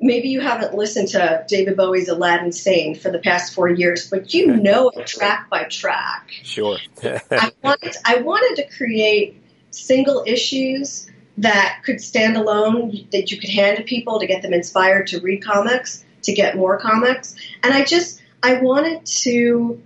[0.01, 4.33] maybe you haven't listened to David Bowie's Aladdin Sane for the past four years, but
[4.33, 6.31] you know it track by track.
[6.43, 6.79] Sure.
[7.03, 13.51] I wanted I wanted to create single issues that could stand alone, that you could
[13.51, 17.73] hand to people to get them inspired to read comics, to get more comics, and
[17.73, 19.81] I just I wanted to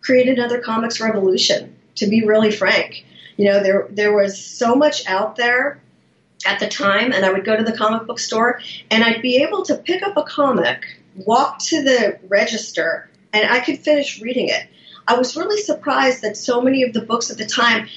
[0.00, 1.76] create another comics revolution.
[1.96, 3.04] To be really frank,
[3.36, 5.82] you know there there was so much out there
[6.46, 9.42] at the time, and I would go to the comic book store and I'd be
[9.42, 14.48] able to pick up a comic, walk to the register, and I could finish reading
[14.48, 14.66] it.
[15.06, 17.88] I was really surprised that so many of the books at the time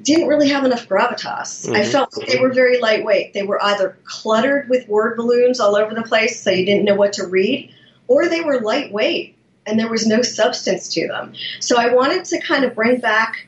[0.00, 1.72] didn't really have enough gravitas.
[1.72, 1.86] I Mhm.
[1.86, 3.32] felt like they were very lightweight.
[3.32, 6.94] They were either cluttered with word balloons all over the place so you didn't know
[6.94, 7.70] what to read,
[8.08, 11.34] or they were lightweight and there was no substance to them.
[11.60, 13.46] So I wanted to kind of bring back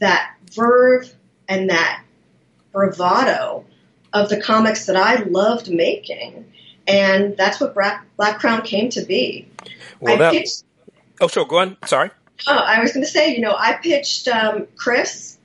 [0.00, 1.14] that verve
[1.48, 2.02] and that
[2.72, 3.64] bravado
[4.12, 6.52] of the comics that I loved making.
[6.86, 9.48] And that's what Black, Black Crown came to be.
[10.00, 10.64] well, I that, pitched
[11.20, 11.46] oh, sure.
[11.46, 11.76] Go on.
[11.86, 12.10] Sorry.
[12.46, 15.38] Oh, I was going to say, you know, I pitched um, Chris.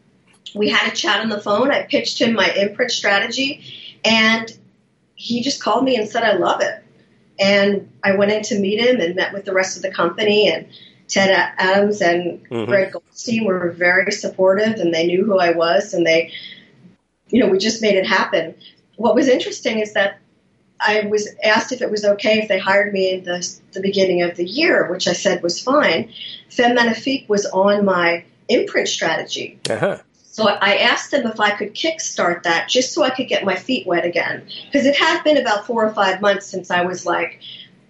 [0.55, 1.71] We had a chat on the phone.
[1.71, 3.63] I pitched him my imprint strategy,
[4.03, 4.51] and
[5.13, 6.83] he just called me and said, "I love it."
[7.39, 10.51] And I went in to meet him and met with the rest of the company.
[10.51, 10.67] And
[11.07, 12.67] Ted Adams and Mhm.
[12.67, 16.31] Greg Goldstein were very supportive, and they knew who I was, and they,
[17.29, 18.55] you know, we just made it happen.
[18.97, 20.19] What was interesting is that
[20.79, 24.21] I was asked if it was okay if they hired me in the, the beginning
[24.21, 26.11] of the year, which I said was fine.
[26.49, 29.59] Femme Magnifique was on my imprint strategy.
[29.69, 29.97] Uh-huh.
[30.31, 33.55] So I asked them if I could kickstart that just so I could get my
[33.55, 34.47] feet wet again.
[34.65, 37.39] Because it had been about four or five months since I was like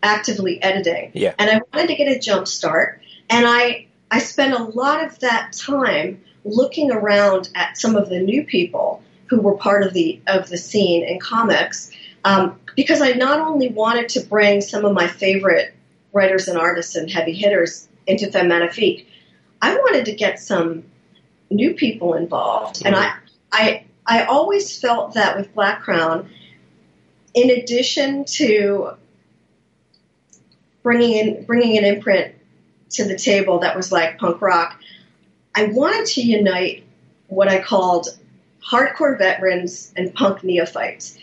[0.02, 1.12] actively editing.
[1.14, 1.34] Yeah.
[1.38, 3.02] And I wanted to get a jump start.
[3.30, 8.20] And I, I spent a lot of that time looking around at some of the
[8.20, 11.92] new people who were part of the of the scene in comics
[12.24, 15.74] um, because I not only wanted to bring some of my favorite
[16.14, 19.08] writers and artists and heavy hitters into Femme Magnifique,
[19.62, 20.86] I wanted to get some
[21.50, 22.82] new people involved.
[22.86, 23.26] And I, mm-hmm.
[23.52, 26.30] I, I always felt that with Black Crown,
[27.34, 28.92] in addition to
[30.82, 32.34] bringing in bringing an imprint
[32.92, 34.80] to the table that was like punk rock,
[35.56, 36.84] I wanted to unite
[37.28, 38.08] what I called
[38.68, 41.18] hardcore veterans and punk neophytes.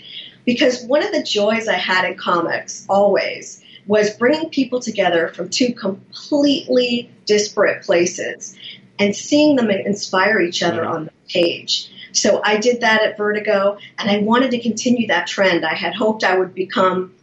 [0.45, 5.49] Because one of the joys I had in comics always was bringing people together from
[5.49, 8.57] two completely disparate places
[8.98, 11.90] and seeing them inspire each other on the page.
[12.12, 15.64] So I did that at Vertigo, and I wanted to continue that trend.
[15.64, 17.14] I had hoped I would become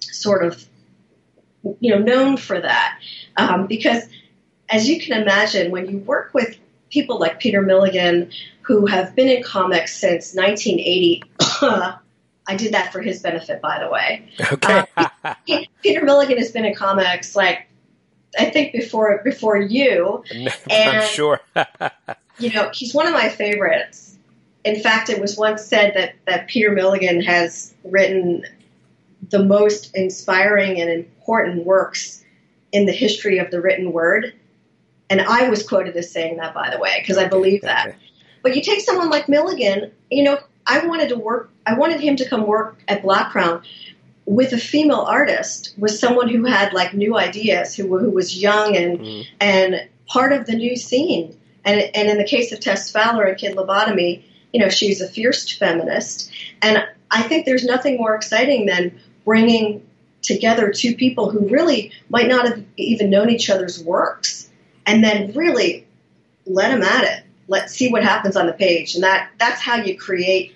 [0.00, 0.64] sort of,
[1.80, 2.98] you know, known for that,
[3.36, 4.02] um, because
[4.68, 6.58] as you can imagine, when you work with
[6.90, 8.30] people like Peter Milligan,
[8.62, 11.22] who have been in comics since 1980.
[12.48, 14.28] I did that for his benefit, by the way.
[14.52, 14.84] Okay.
[14.96, 15.34] Uh,
[15.82, 17.68] Peter Milligan has been in comics like
[18.38, 20.24] I think before before you.
[20.70, 21.40] I'm sure.
[22.38, 24.18] You know, he's one of my favorites.
[24.62, 28.44] In fact, it was once said that that Peter Milligan has written
[29.30, 32.22] the most inspiring and important works
[32.72, 34.34] in the history of the written word.
[35.08, 37.96] And I was quoted as saying that, by the way, because I believe that.
[38.42, 42.16] But you take someone like Milligan, you know, I wanted to work, I wanted him
[42.16, 43.62] to come work at Black Crown
[44.26, 48.76] with a female artist, with someone who had like new ideas, who, who was young
[48.76, 49.26] and, Mhm.
[49.40, 51.36] and part of the new scene.
[51.64, 55.08] And, and in the case of Tess Fowler and Kid Lobotomy, you know, she's a
[55.08, 56.30] fierce feminist.
[56.62, 59.86] And I think there's nothing more exciting than bringing
[60.22, 64.50] together two people who really might not have even known each other's works
[64.86, 65.86] and then really
[66.46, 67.22] let them at it.
[67.48, 68.94] Let's see what happens on the page.
[68.96, 70.54] And that, that's how you create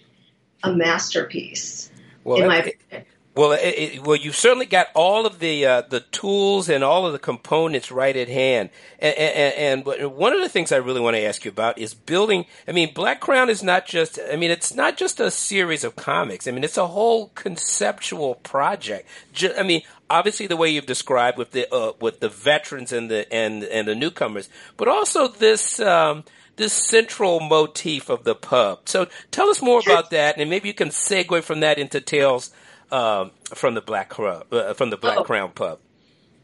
[0.64, 1.90] a masterpiece,
[2.24, 3.06] Well, in my it- opinion.
[3.40, 7.06] Well, it, it, well, you've certainly got all of the uh, the tools and all
[7.06, 8.68] of the components right at hand.
[8.98, 11.94] And, and, and one of the things I really want to ask you about is
[11.94, 12.44] building.
[12.68, 14.18] I mean, Black Crown is not just.
[14.30, 16.46] I mean, it's not just a series of comics.
[16.46, 19.08] I mean, it's a whole conceptual project.
[19.32, 23.10] Ju- I mean, obviously the way you've described with the uh, with the veterans and
[23.10, 25.80] the and and the newcomers, but also this.
[25.80, 26.24] Um,
[26.56, 28.80] this central motif of the pub.
[28.84, 32.50] So tell us more about that, and maybe you can segue from that into tales
[32.92, 35.24] um, from the Black Crown, uh, from the Black Oh.
[35.24, 35.78] Crown pub.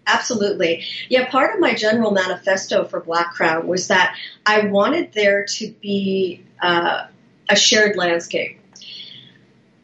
[0.06, 0.84] Absolutely.
[1.08, 5.68] Yeah, part of my general manifesto for Black Crown was that I wanted there to
[5.82, 7.06] be uh,
[7.48, 8.60] a shared landscape.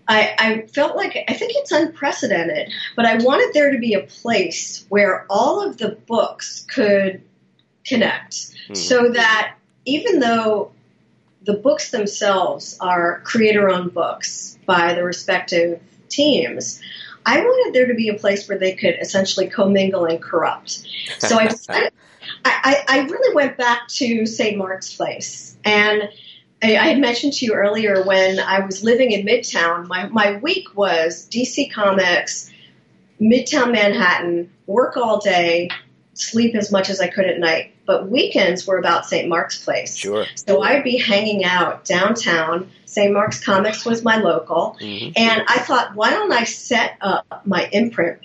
[0.06, 4.02] I, I felt like, I think it's unprecedented, but I wanted there to be a
[4.02, 7.22] place where all of the books could
[7.84, 8.32] connect
[8.68, 8.76] Mhm.
[8.76, 10.70] so that even though
[11.42, 15.80] the books themselves are creator owned books by the respective
[16.12, 16.80] teams,
[17.24, 20.86] I wanted there to be a place where they could essentially commingle and corrupt.
[21.18, 21.92] So I decided,
[22.44, 24.56] I, I really went back to St.
[24.56, 25.56] Mark's Place.
[25.64, 26.08] And
[26.62, 30.36] I, I had mentioned to you earlier when I was living in Midtown, my, my
[30.36, 32.50] week was DC Comics,
[33.20, 35.70] Midtown Manhattan, work all day,
[36.14, 37.71] sleep as much as I could at night.
[37.84, 39.28] But weekends were about St.
[39.28, 39.96] Mark's Place.
[39.96, 40.26] Sure.
[40.34, 42.70] So I'd be hanging out downtown.
[42.86, 43.12] St.
[43.12, 44.76] Mark's Comics was my local.
[44.80, 48.20] hmm And I thought, why don't I set up my imprint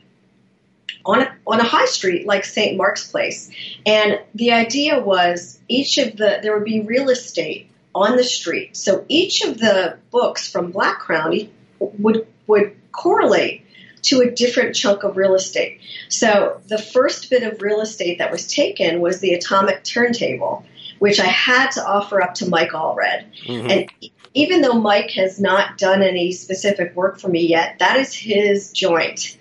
[1.05, 2.77] on a, on a high street like St.
[2.77, 3.49] Mark's Place?
[3.85, 8.77] And the idea was each of the, there would be real estate on the street.
[8.77, 13.65] So each of the books from Black Crown would, would correlate
[14.03, 15.79] to a different chunk of real estate.
[16.09, 20.65] So the first bit of real estate that was taken was the atomic turntable,
[20.99, 23.25] which I had to offer up to Mike Allred.
[23.45, 23.91] hmm And
[24.33, 28.71] even though Mike has not done any specific work for me yet, that is his
[28.71, 29.37] joint.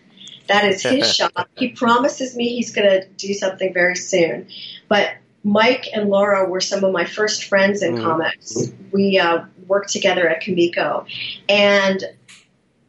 [0.48, 1.48] That is his shop.
[1.56, 4.48] He promises me he's going to do something very soon.
[4.88, 5.10] But
[5.44, 8.02] Mike and Laura were some of my first friends in Mhm.
[8.02, 8.72] comics.
[8.90, 11.04] We uh, worked together at Comico.
[11.48, 12.02] And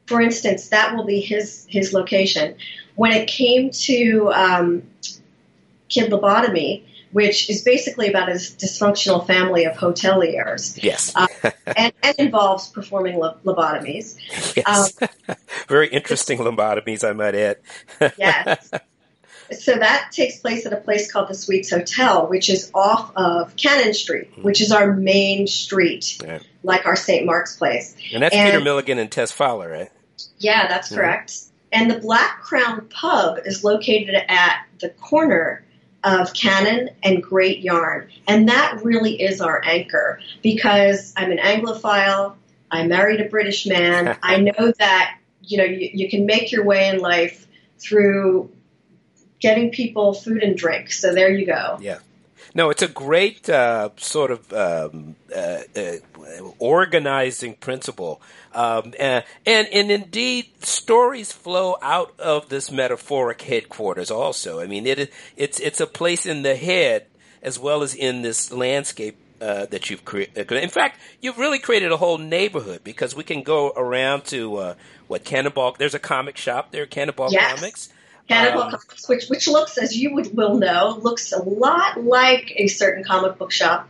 [0.07, 2.55] for instance, that will be his, his location.
[2.95, 4.83] When it came to um,
[5.89, 11.13] Kid Lobotomy, which is basically about a dysfunctional family of hoteliers, Yes.
[11.15, 11.27] Uh,
[11.75, 14.17] and, and involves performing lo- lobotomies.
[14.55, 14.97] yes.
[15.67, 17.57] Very interesting lobotomies, I might add.
[18.17, 18.71] Yes.
[19.49, 23.55] So that takes place at a place called the Suites Hotel, which is off of
[23.55, 26.39] Cannon Street, which is our main street, Yeah.
[26.63, 27.25] like our St.
[27.25, 27.95] Mark's place.
[28.13, 29.91] And that's And- Peter Milligan and Tess Fowler, right?
[30.39, 31.33] Yeah, that's correct.
[31.71, 35.65] And the Black Crown Pub is located at the corner
[36.03, 38.09] of Cannon and Great Yarn.
[38.27, 42.35] And that really is our anchor because I'm an Anglophile.
[42.71, 44.17] I married a British man.
[44.23, 47.47] I know that, you know, you, you can make your way in life
[47.79, 48.51] through
[49.39, 50.91] getting people food and drink.
[50.91, 51.77] So there you go.
[51.81, 51.99] Yeah.
[52.53, 55.91] No, it's a great uh, sort of um, uh, uh,
[56.59, 58.21] organizing principle,
[58.53, 64.09] um, and, and and indeed stories flow out of this metaphoric headquarters.
[64.11, 67.07] Also, I mean, it it's it's a place in the head
[67.41, 70.51] as well as in this landscape uh, that you've created.
[70.51, 74.73] In fact, you've really created a whole neighborhood because we can go around to uh,
[75.07, 75.75] what Cannonball.
[75.77, 77.55] There's a comic shop there, Cannonball Yes.
[77.59, 77.89] Comics.
[78.27, 82.51] Cannibal Um, Comics, which which looks, as you would will know, looks a lot like
[82.55, 83.87] a certain comic book shop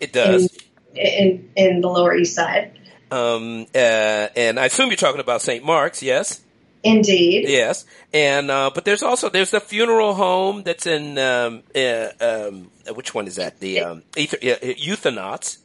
[0.00, 0.48] It does.
[0.94, 2.72] in in, in the Lower East Side.
[3.10, 3.78] Um, uh,
[4.36, 5.64] and I assume you're talking about St.
[5.64, 6.40] Mark's, yes,
[6.84, 7.48] Indeed.
[7.48, 7.84] yes.
[8.14, 13.12] And uh, but there's also there's the funeral home that's in um, uh, um, which
[13.14, 13.58] one is that?
[13.60, 15.58] The um, ether, uh, Euthanauts.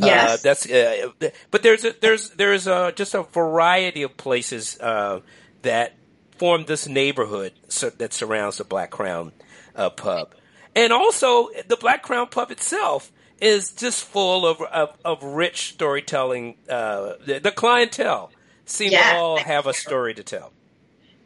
[0.00, 0.42] Uh, Yes.
[0.42, 1.10] that's uh,
[1.52, 5.20] but there's a, there's there's uh just a variety of places uh,
[5.62, 5.92] that
[6.38, 9.32] form this neighborhood so, that surrounds the Black Crown
[9.76, 10.34] uh, pub,
[10.74, 16.56] and also the Black Crown pub itself is just full of of, of rich storytelling.
[16.68, 18.30] Uh, the, the clientele
[18.66, 19.12] seem Yeah.
[19.12, 20.52] to all have a story to tell.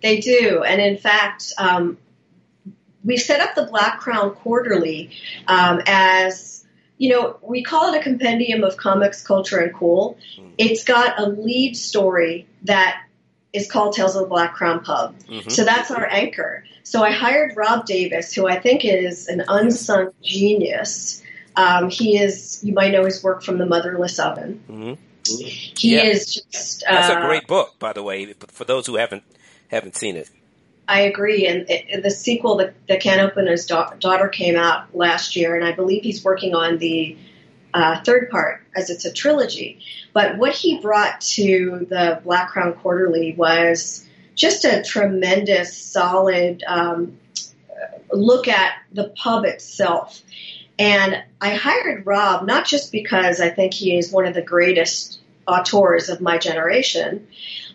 [0.02, 1.98] They do, and in fact, um,
[3.04, 5.10] we set up the Black Crown Quarterly
[5.46, 6.64] um, as
[6.98, 10.18] you know we call it a compendium of comics, culture, and cool.
[10.56, 13.02] It's got a lead story that
[13.52, 15.14] is called Tales of the Black Crown Pub.
[15.28, 15.50] Mhm.
[15.50, 16.64] So that's our anchor.
[16.82, 21.22] So I hired Rob Davis, who I think is an unsung genius.
[21.56, 24.62] Um, he is, you might know his work from The Motherless Oven.
[24.66, 24.92] hmm
[25.26, 26.04] He Yeah.
[26.04, 26.84] is just.
[26.88, 29.22] That's uh, a great book, by the way, for those who haven't
[29.68, 30.30] haven't seen it.
[30.88, 31.46] I agree.
[31.46, 35.62] And it, the sequel, the, the Can Opener's da- daughter, came out last year, and
[35.66, 37.18] I believe he's working on the
[37.78, 39.78] uh, third part as it's a trilogy.
[40.12, 47.18] But what he brought to the Black Crown Quarterly was just a tremendous, solid um,
[48.12, 50.20] look at the pub itself.
[50.76, 55.20] And I hired Rob not just because I think he is one of the greatest
[55.46, 57.28] auteurs of my generation,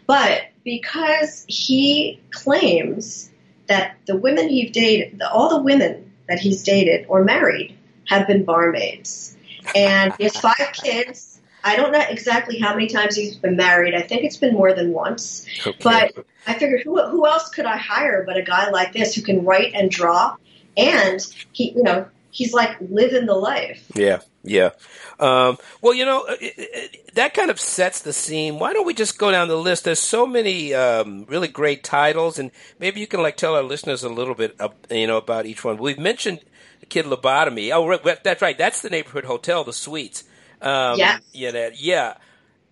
[0.06, 3.30] but because he claims
[3.68, 8.44] that the women he's dated, all the women that he's dated or married, have been
[8.44, 9.38] barmaids.
[9.76, 11.40] And he has five kids.
[11.64, 13.96] I don't know exactly how many times he's been married.
[13.96, 15.46] I think it's been more than once.
[15.66, 15.78] Okay.
[15.82, 19.22] But I figured, who, who else could I hire but a guy like this who
[19.22, 20.36] can write and draw,
[20.76, 23.90] and he, you know, he's like living the life.
[23.96, 24.72] Yeah, yeah.
[25.20, 28.60] Um, well, you know, it, it, that kind of sets the scene.
[28.60, 29.86] Why don't we just go down the list?
[29.86, 34.04] There's so many um, really great titles, and maybe you can like tell our listeners
[34.04, 34.60] a little bit,
[34.92, 35.78] you know, about each one.
[35.78, 36.42] We've mentioned
[36.90, 37.72] Kid Lobotomy.
[37.74, 38.58] Oh, right, that's right.
[38.58, 40.24] That's the neighborhood hotel, the Suites.
[40.62, 41.22] Um, Yes.
[41.34, 42.16] Yeah, that, yeah.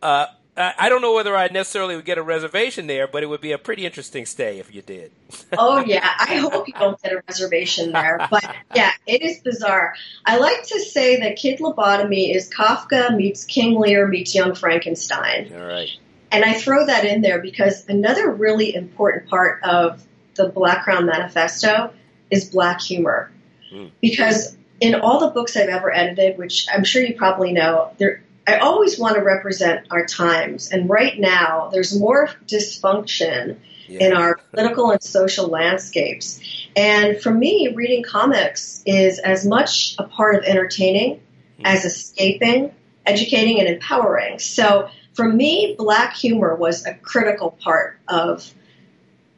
[0.02, 0.26] Uh,
[0.58, 3.42] I I don't know whether I necessarily would get a reservation there, but it would
[3.42, 5.12] be a pretty interesting stay if you did.
[5.58, 8.26] Oh yeah, I hope you don't get a reservation there.
[8.32, 8.44] But
[8.74, 9.96] yeah, it is bizarre.
[10.26, 15.52] I like to say that Kid Lobotomy is Kafka meets King Lear meets Young Frankenstein.
[15.54, 15.90] All right.
[16.32, 20.02] And I throw that in there because another really important part of
[20.36, 21.94] the Black Crown Manifesto
[22.30, 23.30] is black humor.
[23.72, 23.92] Mm.
[24.02, 28.24] Because in all the books I've ever edited, which I'm sure you probably know, there
[28.48, 30.72] I always want to represent our times.
[30.72, 33.58] And right now there's more dysfunction
[33.88, 34.08] Yeah.
[34.08, 36.40] in our political and social landscapes.
[36.76, 41.22] And for me, reading comics is as much a part of entertaining
[41.64, 42.72] as escaping,
[43.06, 44.40] educating, and empowering.
[44.40, 48.52] So for me, black humor was a critical part of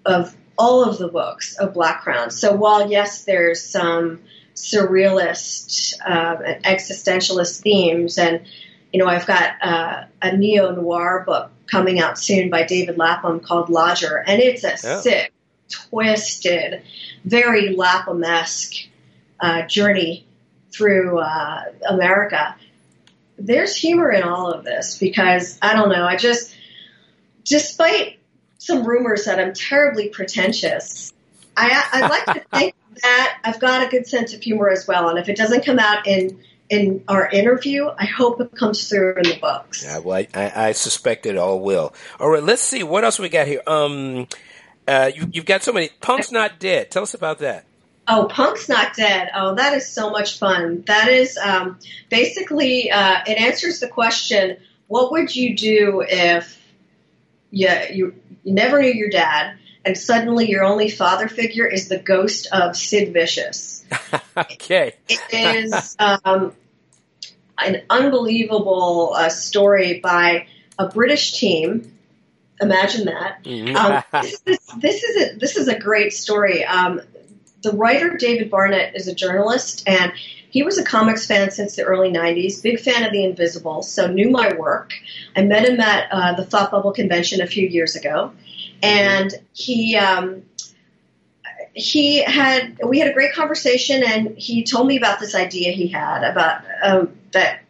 [0.06, 2.32] of all of the books of Black Crown.
[2.32, 4.22] So while yes, there's some
[4.56, 8.42] surrealist and existentialist themes, and
[8.92, 13.40] you know, I've got uh, a neo noir book coming out soon by David Lapham
[13.40, 15.02] called Lodger, and it's a Yeah.
[15.02, 15.34] sick,
[15.70, 16.84] twisted,
[17.26, 18.88] very Lapham esque
[19.40, 20.26] uh, journey
[20.72, 22.56] through uh, America.
[23.38, 26.06] There's humor in all of this because I don't know.
[26.06, 26.56] I just,
[27.44, 28.20] despite
[28.64, 31.12] some rumors that I'm terribly pretentious,
[31.58, 35.10] I, I like to think that I've got a good sense of humor as well.
[35.10, 36.40] And if it doesn't come out in
[36.70, 39.84] in our interview, I hope it comes through in the books.
[39.84, 41.94] Yeah, well, I, I, suspect it all will.
[42.20, 43.62] All right, let's see what else we got here.
[43.68, 44.28] Um,
[44.88, 45.90] uh, you, you've got so many.
[46.00, 46.90] Punk's not dead.
[46.90, 47.66] Tell us about that.
[48.08, 49.30] Oh, Punk's Not Dead.
[49.34, 50.84] Oh, that is so much fun.
[50.88, 54.58] That is um, basically, uh, it answers the question
[54.88, 56.60] what would you do if
[57.50, 61.98] you, you, you never knew your dad and suddenly your only father figure is the
[61.98, 63.84] ghost of Sid Vicious?
[64.38, 64.94] okay.
[65.10, 66.54] It is um,
[67.58, 70.48] an unbelievable uh, story by
[70.80, 71.98] a British team.
[72.62, 73.44] Imagine that.
[73.44, 73.76] Mhm.
[73.76, 76.64] Um, this, is, this is a this is a great story.
[76.64, 77.02] Um,
[77.62, 80.14] the writer David Barnett is a journalist, and
[80.54, 82.62] he was a comics fan since the early '90s.
[82.62, 84.94] Big fan of The Invisible, so knew my work.
[85.36, 88.32] I met him at uh, the Thought Bubble convention a few years ago,
[88.82, 89.98] and he.
[89.98, 90.44] Um,
[91.76, 95.88] he had we had a great conversation and he told me about this idea he
[95.88, 97.62] had about um, that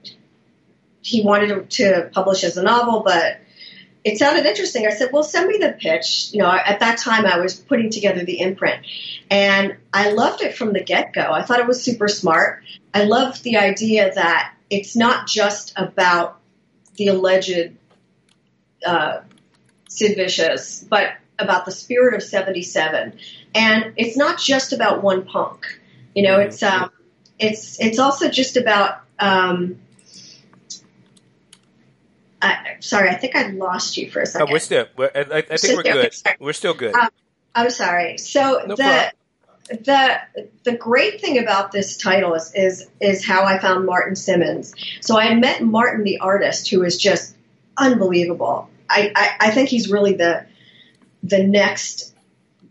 [1.01, 3.37] he wanted to publish as a novel but
[4.03, 4.85] it sounded interesting.
[4.85, 6.29] I said, well, send me the pitch.
[6.33, 8.85] You know, at that time I was putting together the imprint
[9.31, 11.31] and I loved it from the get go.
[11.31, 12.63] I thought it was super smart.
[12.93, 16.39] I loved the idea that it's not just about
[16.95, 17.77] the alleged
[18.85, 19.21] uh,
[19.87, 23.17] Sid Vicious, but about the spirit of 77.
[23.55, 25.65] And it's not just about one punk.
[26.13, 26.91] You know, it's, um,
[27.39, 29.79] it's, it's also just about, um,
[32.43, 34.51] I, sorry, I think I lost you for a Oh, second.
[34.51, 34.85] we're still.
[34.97, 36.13] We're, I, I think we're good.
[36.39, 36.93] We're still good.
[36.93, 37.09] Um,
[37.55, 38.17] I'm sorry.
[38.17, 39.13] So No the
[39.69, 40.19] the
[40.63, 44.73] the great thing about this title is, is is how I found Martin Simmonds.
[45.01, 47.35] So I met Martin the artist, who is just
[47.77, 48.69] unbelievable.
[48.89, 50.45] I, I, I think he's really the
[51.23, 52.13] the next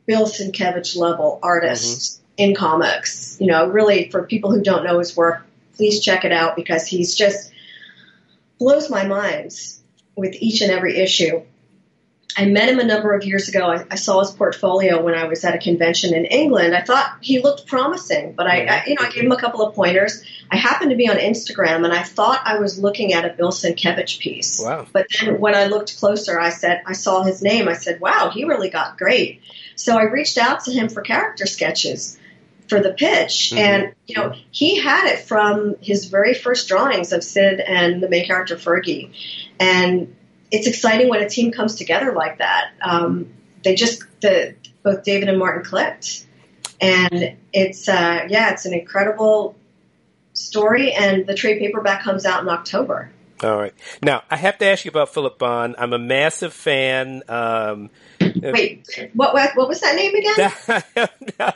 [0.07, 3.39] Bill Sienkiewicz level artist in comics.
[3.41, 5.47] You know, really for people who don't know his work,
[5.77, 7.52] please check it out because he's just
[8.63, 9.51] blows my mind
[10.15, 11.43] with each and every issue.
[12.37, 13.67] I met him a number of years ago.
[13.67, 16.75] I, I saw his portfolio when I was at a convention in England.
[16.75, 19.67] I thought he looked promising, but I, I you know, I gave him a couple
[19.67, 20.25] of pointers.
[20.51, 23.51] I happened to be on Instagram, and I thought I was looking at a Bill
[23.51, 24.63] Sienkiewicz piece.
[24.63, 24.87] Wow.
[24.93, 27.69] But then when I looked closer, I said, I saw his name.
[27.69, 29.43] I said, wow, he really got great.
[29.75, 32.19] So I reached out to him for character sketches
[32.73, 33.59] for the pitch, Mhm.
[33.59, 38.09] and you know, he had it from his very first drawings of Sid and the
[38.09, 39.11] main character Fergie,
[39.61, 40.17] and
[40.51, 42.71] it's exciting when a team comes together like that.
[42.81, 43.29] Um,
[43.63, 46.25] they just the both David and Martin clicked,
[46.81, 49.55] and it's uh, yeah, it's an incredible
[50.33, 50.93] story.
[50.93, 53.11] And the trade paperback comes out in October.
[53.43, 53.75] All right.
[54.03, 55.75] Now I have to ask you about Philip Bond.
[55.79, 57.23] I'm a massive fan.
[57.29, 57.91] Um,
[58.43, 61.53] Wait, what, what what was that name again?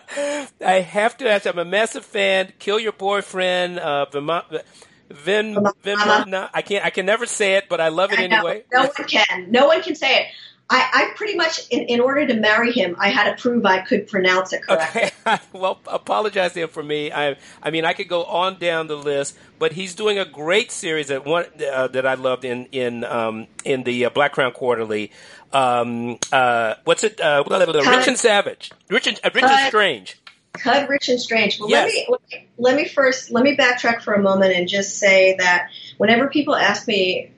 [0.64, 1.47] I have to ask.
[1.47, 2.53] I'm a massive fan.
[2.59, 3.79] Kill your boyfriend.
[3.79, 4.62] Uh, Vima-
[5.11, 6.51] Vin, Vin, Vimana.
[6.53, 6.85] I can't.
[6.85, 8.64] I can never say it, but I love it I anyway.
[8.72, 9.51] No one can.
[9.51, 10.27] No one can say it.
[10.68, 13.83] I, I pretty much, in, in order to marry him, I had to prove I
[13.83, 15.11] could pronounce it correctly.
[15.24, 15.39] Okay.
[15.53, 17.12] well, apologize him for me.
[17.12, 20.72] I, I mean, I could go on down the list, but he's doing a great
[20.72, 24.51] series that one uh, that I loved in in um, in the uh, Black Crown
[24.51, 25.12] Quarterly.
[25.57, 27.20] Um, uh, what's it?
[27.20, 28.70] Uh, Rich and Savage.
[28.90, 30.20] Rich and, uh, Rich and Strange.
[30.52, 31.59] Cut Rich and Strange.
[31.61, 31.92] Well, Yes.
[32.09, 35.68] let me let me first let me backtrack for a moment and just say that
[35.98, 37.30] whenever people ask me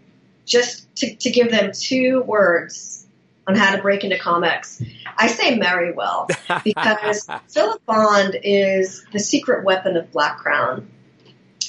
[0.46, 3.06] just to, to give them two words
[3.46, 4.82] on how to break into comics,
[5.16, 6.28] I say marry well
[6.64, 10.88] because Philip Bond is the secret weapon of Black Crown.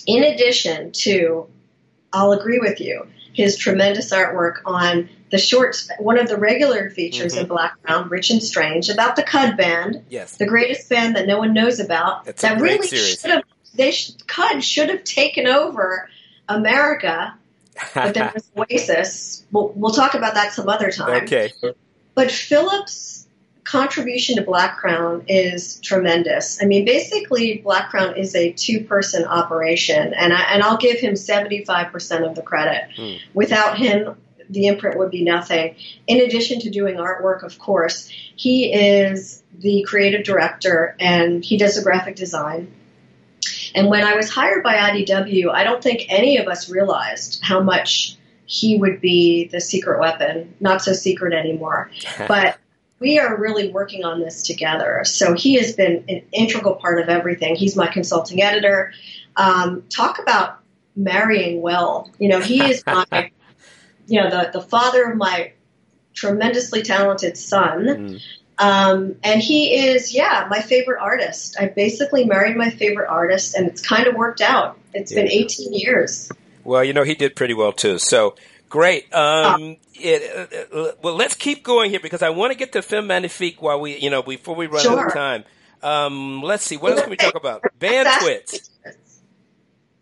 [0.05, 1.47] In addition to,
[2.11, 7.35] I'll agree with you, his tremendous artwork on the short, one of the regular features
[7.35, 10.37] in Black Crown, Rich and Strange, about the Cud Band, Yes.
[10.37, 12.25] the greatest band that no one knows about.
[12.25, 13.21] That really series.
[13.21, 13.43] should have,
[13.75, 16.09] they sh- Cud should have taken over
[16.47, 17.35] America,
[17.93, 19.45] but then with Oasis.
[19.51, 21.23] We'll, we'll talk about that some other time.
[21.23, 21.51] okay.
[22.15, 23.27] But Philip's
[23.63, 26.61] contribution to Black Crown is tremendous.
[26.61, 31.15] I mean, basically, Black Crown is a two-person operation, and I, and I'll give him
[31.15, 32.89] seventy-five percent of the credit.
[32.95, 33.13] Hmm.
[33.35, 34.15] Without him,
[34.49, 35.75] the imprint would be nothing.
[36.07, 41.75] In addition to doing artwork, of course, he is the creative director and he does
[41.75, 42.73] the graphic design.
[43.75, 47.61] And when I was hired by IDW, I don't think any of us realized how
[47.61, 50.55] much he would be the secret weapon.
[50.59, 51.91] Not so secret anymore.
[52.27, 52.57] But
[52.99, 55.03] we are really working on this together.
[55.05, 57.55] So he has been an integral part of everything.
[57.55, 58.91] He's my consulting editor.
[59.37, 60.59] Um, talk about
[60.95, 62.11] marrying well.
[62.19, 63.05] You know, he is my,
[64.09, 65.53] you know, the, the father of my
[66.13, 67.85] tremendously talented son.
[67.85, 68.21] Mm.
[68.57, 71.55] Um, and he is, yeah, my favorite artist.
[71.57, 74.77] I basically married my favorite artist, and it's kind of worked out.
[74.93, 76.29] It's been 18 years.
[76.65, 77.99] Well, you know, he did pretty well too.
[77.99, 78.35] So
[78.67, 79.13] great.
[79.13, 82.81] Um, it, uh, uh, well, let's keep going here because I want to get to
[82.81, 85.45] Femme Magnifique while we, you know, before we run out of time.
[85.81, 86.75] Um, let's see.
[86.75, 87.63] What else can we talk about?
[87.79, 88.69] Band twits.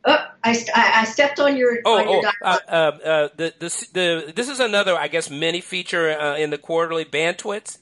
[0.07, 1.79] Oh, I, I stepped on your.
[1.83, 5.29] Oh, on your oh uh, uh, uh, the, the the this is another, I guess,
[5.29, 7.79] mini feature uh, in the quarterly band twits.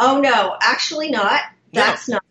[0.00, 1.42] Oh no, actually not.
[1.72, 2.14] That's no.
[2.14, 2.24] not.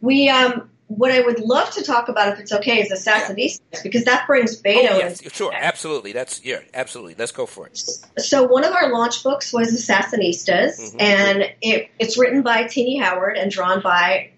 [0.00, 3.80] We um what I would love to talk about, if it's okay, is Assassinistas yeah.
[3.82, 4.88] because that brings Beto.
[4.90, 6.12] Oh, yes, sure, absolutely.
[6.12, 7.14] That's yeah, absolutely.
[7.18, 7.78] Let's go for it.
[8.18, 11.00] So one of our launch books was Assassinistas, mm-hmm.
[11.00, 14.30] and it, it's written by Tini Howard and drawn by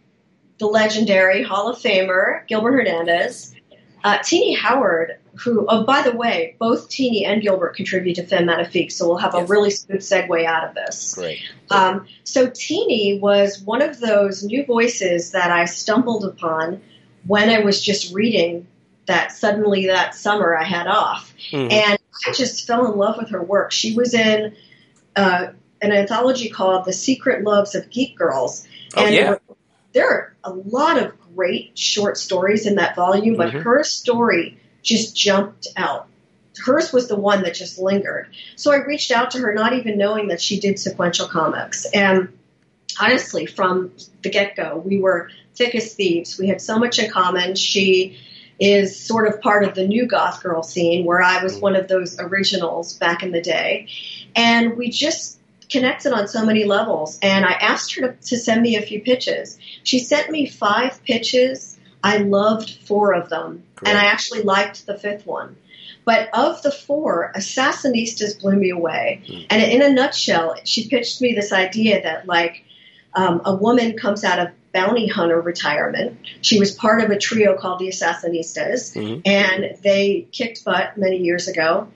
[0.59, 3.55] the legendary Hall of Famer Gilbert Hernandez.
[4.03, 8.47] Uh, Tini Howard, who, oh, by the way, both Tini and Gilbert contribute to Femme
[8.47, 9.49] Magnifique, so we'll have yes.
[9.49, 11.15] a really smooth segue out of this.
[11.15, 11.41] Great.
[11.71, 16.81] Um, so Tini was one of those new voices that I stumbled upon
[17.27, 18.67] when I was just reading
[19.07, 21.35] that suddenly that summer I had off.
[21.51, 21.71] Mm-hmm.
[21.71, 23.73] And I just fell in love with her work.
[23.73, 24.55] She was in
[25.17, 25.49] uh,
[25.83, 28.67] an anthology called The Secret Loves of Geek Girls.
[28.97, 29.23] Oh, and yeah.
[29.23, 29.41] there,
[29.93, 33.61] there are a lot of great short stories in that volume, but mm-hmm.
[33.61, 36.07] her story just jumped out.
[36.65, 38.29] Hers was the one that just lingered.
[38.57, 41.87] So I reached out to her, not even knowing that she did sequential comics.
[41.87, 42.29] And
[43.01, 46.39] honestly, from the get go, we were thick as thieves.
[46.39, 47.55] We had so much in common.
[47.55, 48.19] She
[48.59, 51.63] is sort of part of the new goth girl scene where I was mm-hmm.
[51.63, 53.89] one of those originals back in the day.
[54.37, 55.40] And we just
[55.71, 57.19] connected on so many levels.
[57.23, 59.59] And I asked her to, to send me a few pitches.
[59.85, 61.79] She sent me five pitches.
[62.03, 65.57] I loved four of them, and I actually liked the fifth one.
[66.07, 69.23] But of the four, Assassinistas blew me away.
[69.27, 69.47] Mm.
[69.51, 72.65] And in a nutshell, she pitched me this idea that, like,
[73.15, 76.19] um, a woman comes out of bounty hunter retirement.
[76.41, 79.21] She was part of a trio called the Assassinistas, mm-hmm.
[79.27, 81.89] and they kicked butt many years ago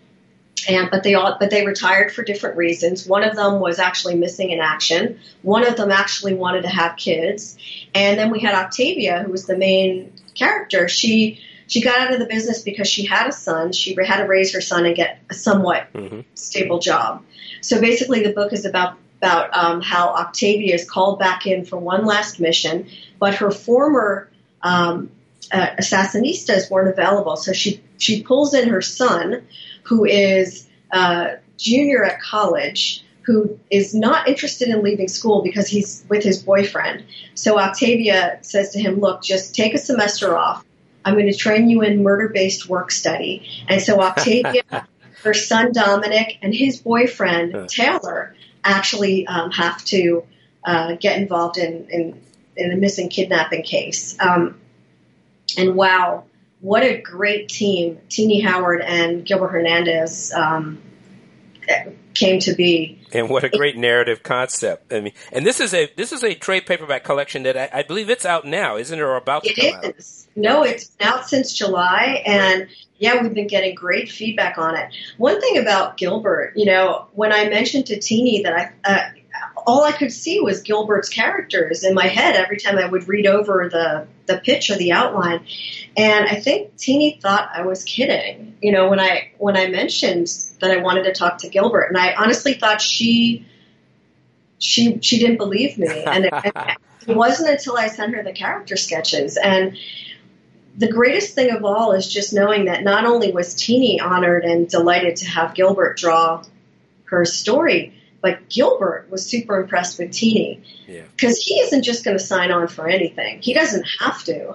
[0.69, 3.07] and but they all but they retired for different reasons.
[3.07, 5.19] One of them was actually missing in action.
[5.43, 7.57] One of them actually wanted to have kids,
[7.95, 10.89] and then we had Octavia, who was the main character.
[10.89, 13.73] She she got out of the business because she had a son.
[13.73, 16.21] She had to raise her son and get a somewhat mm-hmm.
[16.35, 17.25] stable job.
[17.61, 21.79] So basically, the book is about about um, how Octavia is called back in for
[21.79, 22.89] one last mission,
[23.19, 24.29] but her former
[24.63, 25.11] um,
[25.53, 27.37] uh, assassinistas weren't available.
[27.37, 29.47] So she she pulls in her son,
[29.85, 36.05] who is a junior at college, who is not interested in leaving school because he's
[36.09, 37.05] with his boyfriend.
[37.35, 40.65] So Octavia says to him, "Look, just take a semester off.
[41.05, 44.63] I'm going to train you in murder-based work study." And so Octavia,
[45.23, 50.25] her son Dominic, and his boyfriend Taylor actually um, have to
[50.65, 52.21] uh, get involved in, in
[52.57, 54.17] in a missing kidnapping case.
[54.21, 54.61] Um,
[55.57, 56.25] and wow,
[56.61, 60.81] what a great team Tini Howard and Gilbert Hernandez um,
[62.15, 63.01] came to be.
[63.13, 64.93] And what a great narrative concept!
[64.93, 67.83] I mean, and this is a this is a trade paperback collection that I, I
[67.83, 70.27] believe it's out now, isn't it, or about to it come is.
[70.29, 70.37] out?
[70.37, 72.69] No, it's out since July, and right.
[72.99, 74.93] yeah, we've been getting great feedback on it.
[75.17, 78.91] One thing about Gilbert, you know, when I mentioned to Tini that I.
[78.91, 79.11] Uh,
[79.67, 83.27] all I could see was Gilbert's characters in my head every time I would read
[83.27, 85.45] over the the pitch or the outline.
[85.97, 90.29] And I think Tini thought I was kidding, you know, when I when I mentioned
[90.61, 93.47] that I wanted to talk to Gilbert, and I honestly thought she
[94.59, 96.33] she she didn't believe me, and it,
[97.07, 99.77] it wasn't until I sent her the character sketches and.
[100.77, 104.69] The greatest thing of all is just knowing that not only was Tini honored and
[104.69, 106.43] delighted to have Gilbert draw
[107.05, 107.95] her story,
[108.25, 111.57] but Gilbert was super impressed with Tini because yeah.
[111.57, 113.43] he isn't just going to sign on for anything.
[113.43, 114.55] He doesn't have to.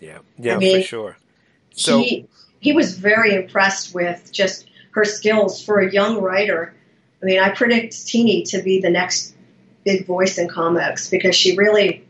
[0.00, 1.16] Yeah, yeah, I mean, for sure.
[1.76, 2.26] So he,
[2.58, 6.74] he was very impressed with just her skills for a young writer.
[7.22, 9.32] I mean, I predict Tini to be the next
[9.84, 12.04] big voice in comics because she really,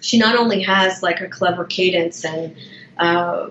[0.00, 2.56] she not only has like a clever cadence and
[2.98, 3.50] uh,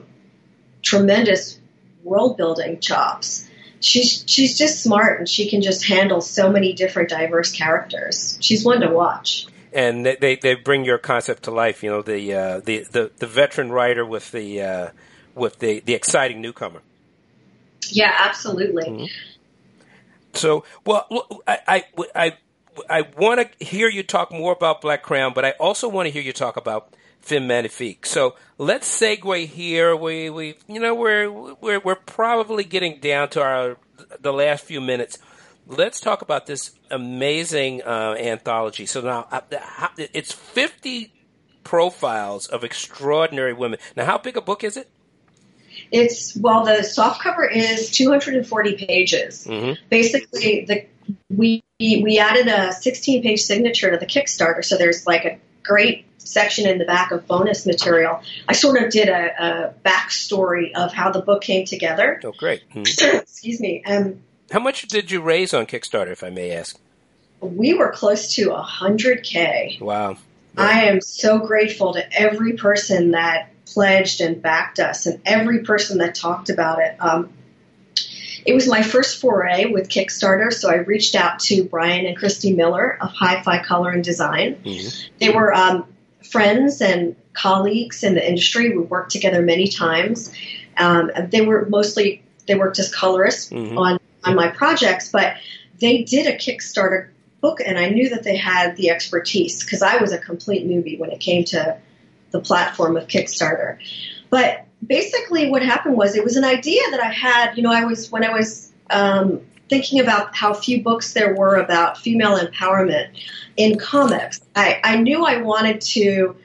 [0.81, 1.57] tremendous
[2.03, 3.48] world building chops,
[3.81, 8.37] she's she's just smart and she can just handle so many different diverse characters.
[8.41, 9.47] She's one to watch.
[9.71, 11.83] And they they bring your concept to life.
[11.83, 14.89] You know the uh, the, the the veteran writer with the uh,
[15.35, 16.81] with the the exciting newcomer.
[17.89, 18.83] Yeah, absolutely.
[18.83, 19.05] Mm-hmm.
[20.33, 21.83] So, well, I I
[22.15, 22.37] I,
[22.89, 26.11] I want to hear you talk more about Black Crown, but I also want to
[26.11, 28.05] hear you talk about Femme Magnifique.
[28.05, 29.95] So let's segue here.
[29.95, 33.77] We, we, you know, we're, we're, we're probably getting down to our,
[34.19, 35.17] the last few minutes.
[35.67, 38.85] Let's talk about this amazing uh, anthology.
[38.85, 39.41] So now uh,
[39.97, 41.13] it's 50
[41.63, 43.79] profiles of extraordinary women.
[43.95, 44.89] Now, how big a book is it?
[45.91, 49.45] It's well, the soft cover is 240 pages.
[49.45, 49.81] Mm-hmm.
[49.89, 50.85] Basically, the
[51.29, 56.05] we we added a 16 page signature to the Kickstarter, so there's like a great
[56.29, 60.93] section in the back of bonus material, I sort of did a, a backstory of
[60.93, 62.21] how the book came together.
[62.23, 62.63] Oh, great.
[62.69, 63.17] Mm-hmm.
[63.21, 63.83] Excuse me.
[63.85, 64.21] Um,
[64.51, 66.77] how much did you raise on Kickstarter, if I may ask?
[67.41, 69.79] We were close to 100K.
[69.79, 70.17] Wow.
[70.57, 75.99] I am so grateful to every person that pledged and backed us and every person
[75.99, 76.95] that talked about it.
[76.99, 77.31] Um,
[78.45, 82.53] it was my first foray with Kickstarter, so I reached out to Brian and Christy
[82.53, 84.55] Miller of Hi-Fi Color and Design.
[84.55, 85.13] Mm-hmm.
[85.19, 85.85] They were um,
[86.23, 88.69] friends and colleagues in the industry.
[88.69, 90.33] We worked together many times.
[90.77, 93.77] Um, they were mostly they worked as colorists mm-hmm.
[93.77, 95.35] on on my projects, but
[95.79, 97.09] they did a Kickstarter
[97.41, 100.99] book, and I knew that they had the expertise because I was a complete newbie
[100.99, 101.77] when it came to
[102.31, 103.77] the platform of Kickstarter.
[104.29, 107.55] But basically, what happened was it was an idea that I had.
[107.55, 111.55] You know, I was when I was um, thinking about how few books there were
[111.55, 113.09] about female empowerment
[113.55, 114.41] in comics.
[114.55, 116.35] I, I knew I wanted to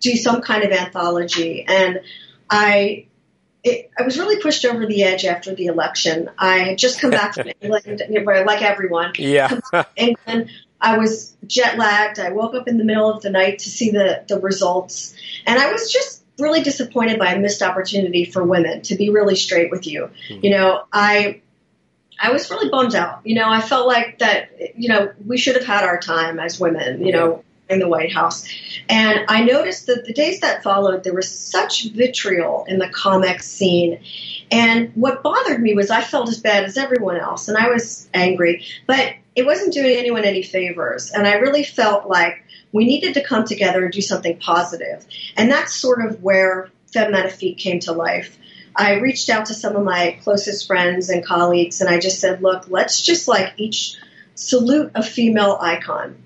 [0.00, 2.00] do some kind of anthology, and
[2.48, 3.06] I
[3.64, 6.30] it, I was really pushed over the edge after the election.
[6.38, 8.02] I had just come back from England,
[8.46, 9.12] like everyone.
[9.16, 9.58] Yeah.
[9.96, 10.50] England.
[10.80, 12.20] I was jet lagged.
[12.20, 15.14] I woke up in the middle of the night to see the, the results.
[15.44, 19.34] And I was just really disappointed by a missed opportunity for women, to be really
[19.34, 20.10] straight with you.
[20.28, 20.44] Mm-hmm.
[20.44, 21.42] You know, I
[22.18, 23.20] I was really bummed out.
[23.24, 26.58] You know, I felt like that, you know, we should have had our time as
[26.58, 28.48] women, you know, in the White House.
[28.88, 33.46] And I noticed that the days that followed, there was such vitriol in the comics
[33.46, 34.00] scene.
[34.50, 38.08] And what bothered me was I felt as bad as everyone else, and I was
[38.14, 41.10] angry, but it wasn't doing anyone any favors.
[41.10, 42.42] And I really felt like
[42.72, 45.06] we needed to come together and do something positive.
[45.36, 48.37] And that's sort of where Feminine came to life.
[48.78, 52.40] I reached out to some of my closest friends and colleagues, and I just said,
[52.40, 53.96] look, let's just like each
[54.36, 56.22] salute a female icon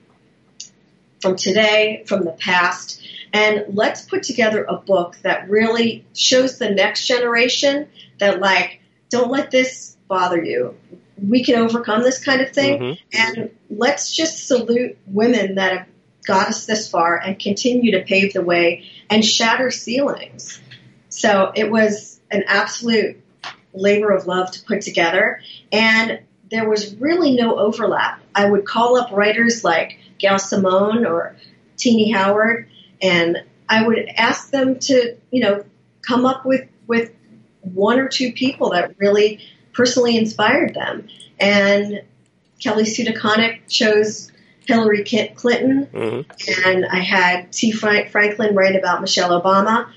[1.22, 3.00] from today, from the past,
[3.32, 7.88] and let's put together a book that really shows the next generation
[8.20, 10.76] that, like, don't let this bother you.
[11.16, 13.38] We can overcome this kind of thing, mm-hmm.
[13.38, 15.86] and let's just salute women that have
[16.26, 20.61] got us this far and continue to pave the way and shatter ceilings.
[21.09, 23.22] So it was an absolute
[23.74, 26.20] labor of love to put together, and
[26.50, 28.20] there was really no overlap.
[28.34, 31.36] I would call up writers like Gail Simone or
[31.76, 32.68] Tini Howard,
[33.00, 35.64] and I would ask them to, you know,
[36.02, 37.12] come up with with
[37.60, 39.40] one or two people that really
[39.72, 41.08] personally inspired them.
[41.38, 42.02] And
[42.60, 44.30] Kelly Sue DeConnick chose
[44.66, 46.68] Hillary Clinton, mm-hmm.
[46.68, 49.88] and I had Tee Franklin write about Michelle Obama.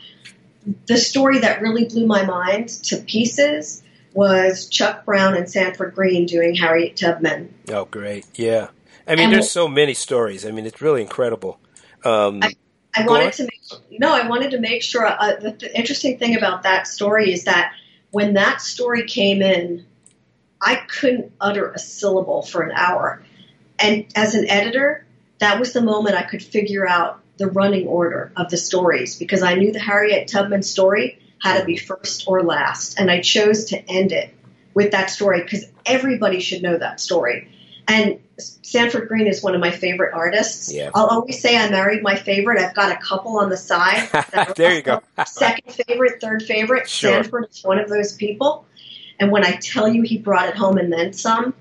[0.87, 6.25] The story that really blew my mind to pieces was Chuck Brown and Sanford Greene
[6.25, 7.53] doing Harriet Tubman.
[7.69, 8.25] Oh, great!
[8.35, 8.69] Yeah,
[9.07, 10.45] I mean, and there's so many stories.
[10.45, 11.59] I mean, it's really incredible.
[12.03, 12.53] Um, I,
[12.95, 13.31] I wanted on.
[13.33, 15.05] to make no, I wanted to make sure.
[15.05, 17.73] Uh, the, the interesting thing about that story is that
[18.11, 19.85] when that story came in,
[20.61, 23.21] I couldn't utter a syllable for an hour,
[23.77, 25.05] and as an editor,
[25.39, 29.43] that was the moment I could figure out the running order of the stories because
[29.43, 33.65] I knew the Harriet Tubman story had to be first or last, and I chose
[33.65, 34.33] to end it
[34.73, 37.49] with that story because everybody should know that story.
[37.87, 40.73] And Sanford Greene is one of my favorite artists.
[40.73, 40.89] Yeah.
[40.93, 42.59] I'll always say I married my favorite.
[42.59, 44.09] I've got a couple on the side.
[44.55, 45.01] there you go.
[45.25, 46.89] second favorite, third favorite.
[46.89, 47.23] Sure.
[47.23, 48.65] Sanford is one of those people.
[49.19, 51.53] And when I tell you he brought it home and then some,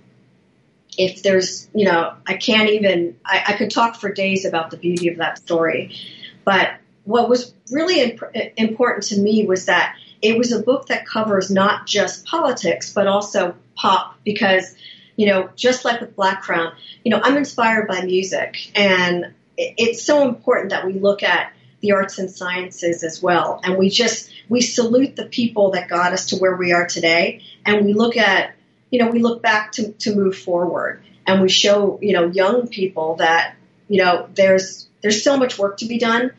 [0.98, 4.76] if there's, you know, I can't even, I, I could talk for days about the
[4.76, 5.96] beauty of that story.
[6.44, 6.70] But
[7.04, 11.50] what was really imp- important to me was that it was a book that covers
[11.50, 14.74] not just politics, but also pop because–
[15.16, 16.72] you know, just like with Black Crown,
[17.04, 21.92] you know, I'm inspired by music and it's so important that we look at the
[21.92, 23.60] arts and sciences as well.
[23.62, 27.42] And we just, we salute the people that got us to where we are today.
[27.64, 28.54] And we look at,
[28.90, 32.68] you know, we look back to, to move forward and we show, you know, young
[32.68, 33.56] people that,
[33.88, 36.32] you know, there's, there's so much work to be done.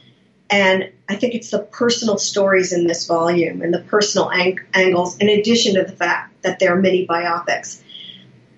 [0.49, 5.17] And I think it's the personal stories in this volume and the personal ang- angles,
[5.17, 7.81] in addition to the fact that there are many biopics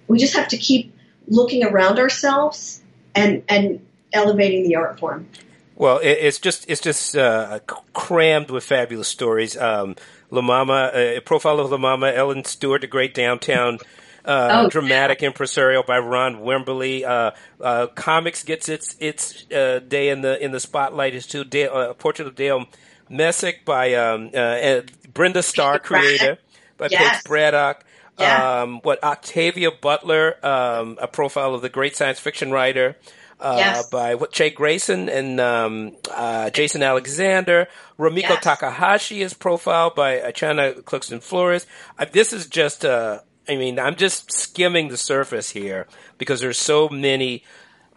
[0.08, 0.94] we just have to keep
[1.28, 2.82] looking around ourselves
[3.14, 5.28] and and elevating the art form.
[5.76, 7.60] Well, it's just it's just uh,
[7.94, 9.56] crammed with fabulous stories.
[9.56, 9.96] Um,
[10.30, 13.80] La Mama, a profile of La Mama, Ellen Stewart, the great downtown
[14.28, 15.28] uh, oh, dramatic yeah.
[15.28, 17.04] impresario by Ron Wimberly.
[17.06, 21.46] Uh, uh, comics gets its its uh, day in the in the spotlight is too.
[21.46, 22.66] Dale, uh, Portrait of Dale
[23.10, 24.82] Messick by um, uh,
[25.14, 26.38] Brenda Starr, creator
[26.78, 27.16] by yes.
[27.16, 27.86] Paige Braddock.
[28.20, 28.62] Yeah.
[28.62, 32.98] Um, what Octavia Butler, um, a profile of the great science fiction writer.
[33.40, 33.90] Uh, Yes.
[33.90, 37.68] by what Jay Grayson and um, uh, Jason Alexander.
[38.00, 38.44] Rumiko Yes.
[38.44, 41.68] Takahashi is profiled by uh, China Cluxton Flores.
[42.00, 46.58] Uh, this is just, uh, I mean, I'm just skimming the surface here because there's
[46.58, 47.44] so many,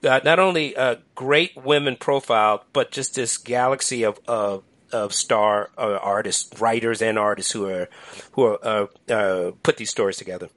[0.04, 4.62] uh, not only uh, great women profiled, but just this galaxy of of,
[4.92, 7.88] of star uh, artists, writers, and artists who are
[8.32, 10.48] who are uh, uh, put these stories together.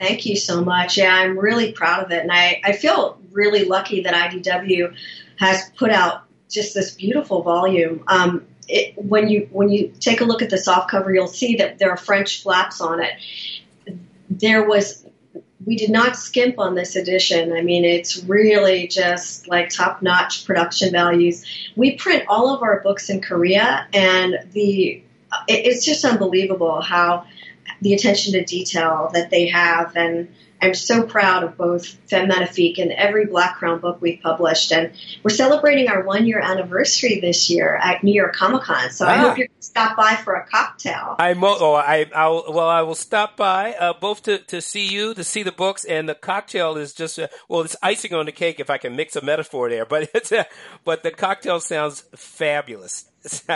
[0.00, 0.96] Thank you so much.
[0.96, 2.22] Yeah, I'm really proud of it.
[2.22, 4.94] And I, I feel really lucky that IDW
[5.36, 8.04] has put out just this beautiful volume.
[8.06, 11.56] Um, it, when you when you take a look at the soft cover, you'll see
[11.56, 13.12] that there are French flaps on it.
[14.30, 15.04] There was
[15.64, 17.52] we did not skimp on this edition.
[17.52, 21.44] I mean, it's really just like top notch production values.
[21.76, 25.02] We print all of our books in Korea, and the
[25.48, 27.26] it, it's just unbelievable how
[27.80, 32.78] the attention to detail that they have and I'm so proud of both Femme Magnifique
[32.78, 34.72] and every Black Crown book we've published.
[34.72, 34.90] And
[35.22, 38.90] we're celebrating our one year anniversary this year at New York Comic Con.
[38.90, 39.18] So I Ah.
[39.20, 41.14] hope you're stop by for a cocktail.
[41.20, 44.88] I mo- oh, I I'll, well I will stop by uh, both to, to see
[44.88, 48.26] you to see the books and the cocktail is just uh, well it's icing on
[48.26, 50.42] the cake if I can mix a metaphor there but it's uh,
[50.84, 53.04] but the cocktail sounds fabulous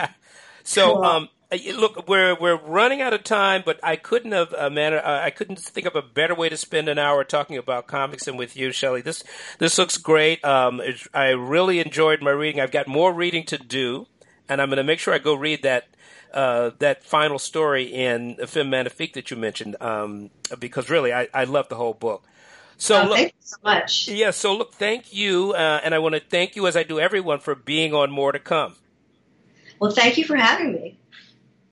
[0.62, 1.05] so Cool.
[1.05, 1.29] um
[1.75, 5.31] look we're we're running out of time but I couldn't have uh, man uh, I
[5.31, 8.57] couldn't think of a better way to spend an hour talking about comics than with
[8.57, 9.23] you Shelly this
[9.59, 10.81] this looks great um
[11.13, 14.07] I really enjoyed my reading I've got more reading to do
[14.49, 15.89] and I'm going to make sure I go read that
[16.33, 21.45] uh, that final story in Femme Magnifique that you mentioned, um, because really I, I
[21.45, 22.25] love the whole book.
[22.79, 24.09] So Oh, look, thank you so much.
[24.09, 24.31] yeah.
[24.31, 27.41] So look, thank you, uh, and I want to thank you as I do everyone
[27.41, 28.77] for being on More to Come.
[29.79, 30.99] Well, thank you for having me.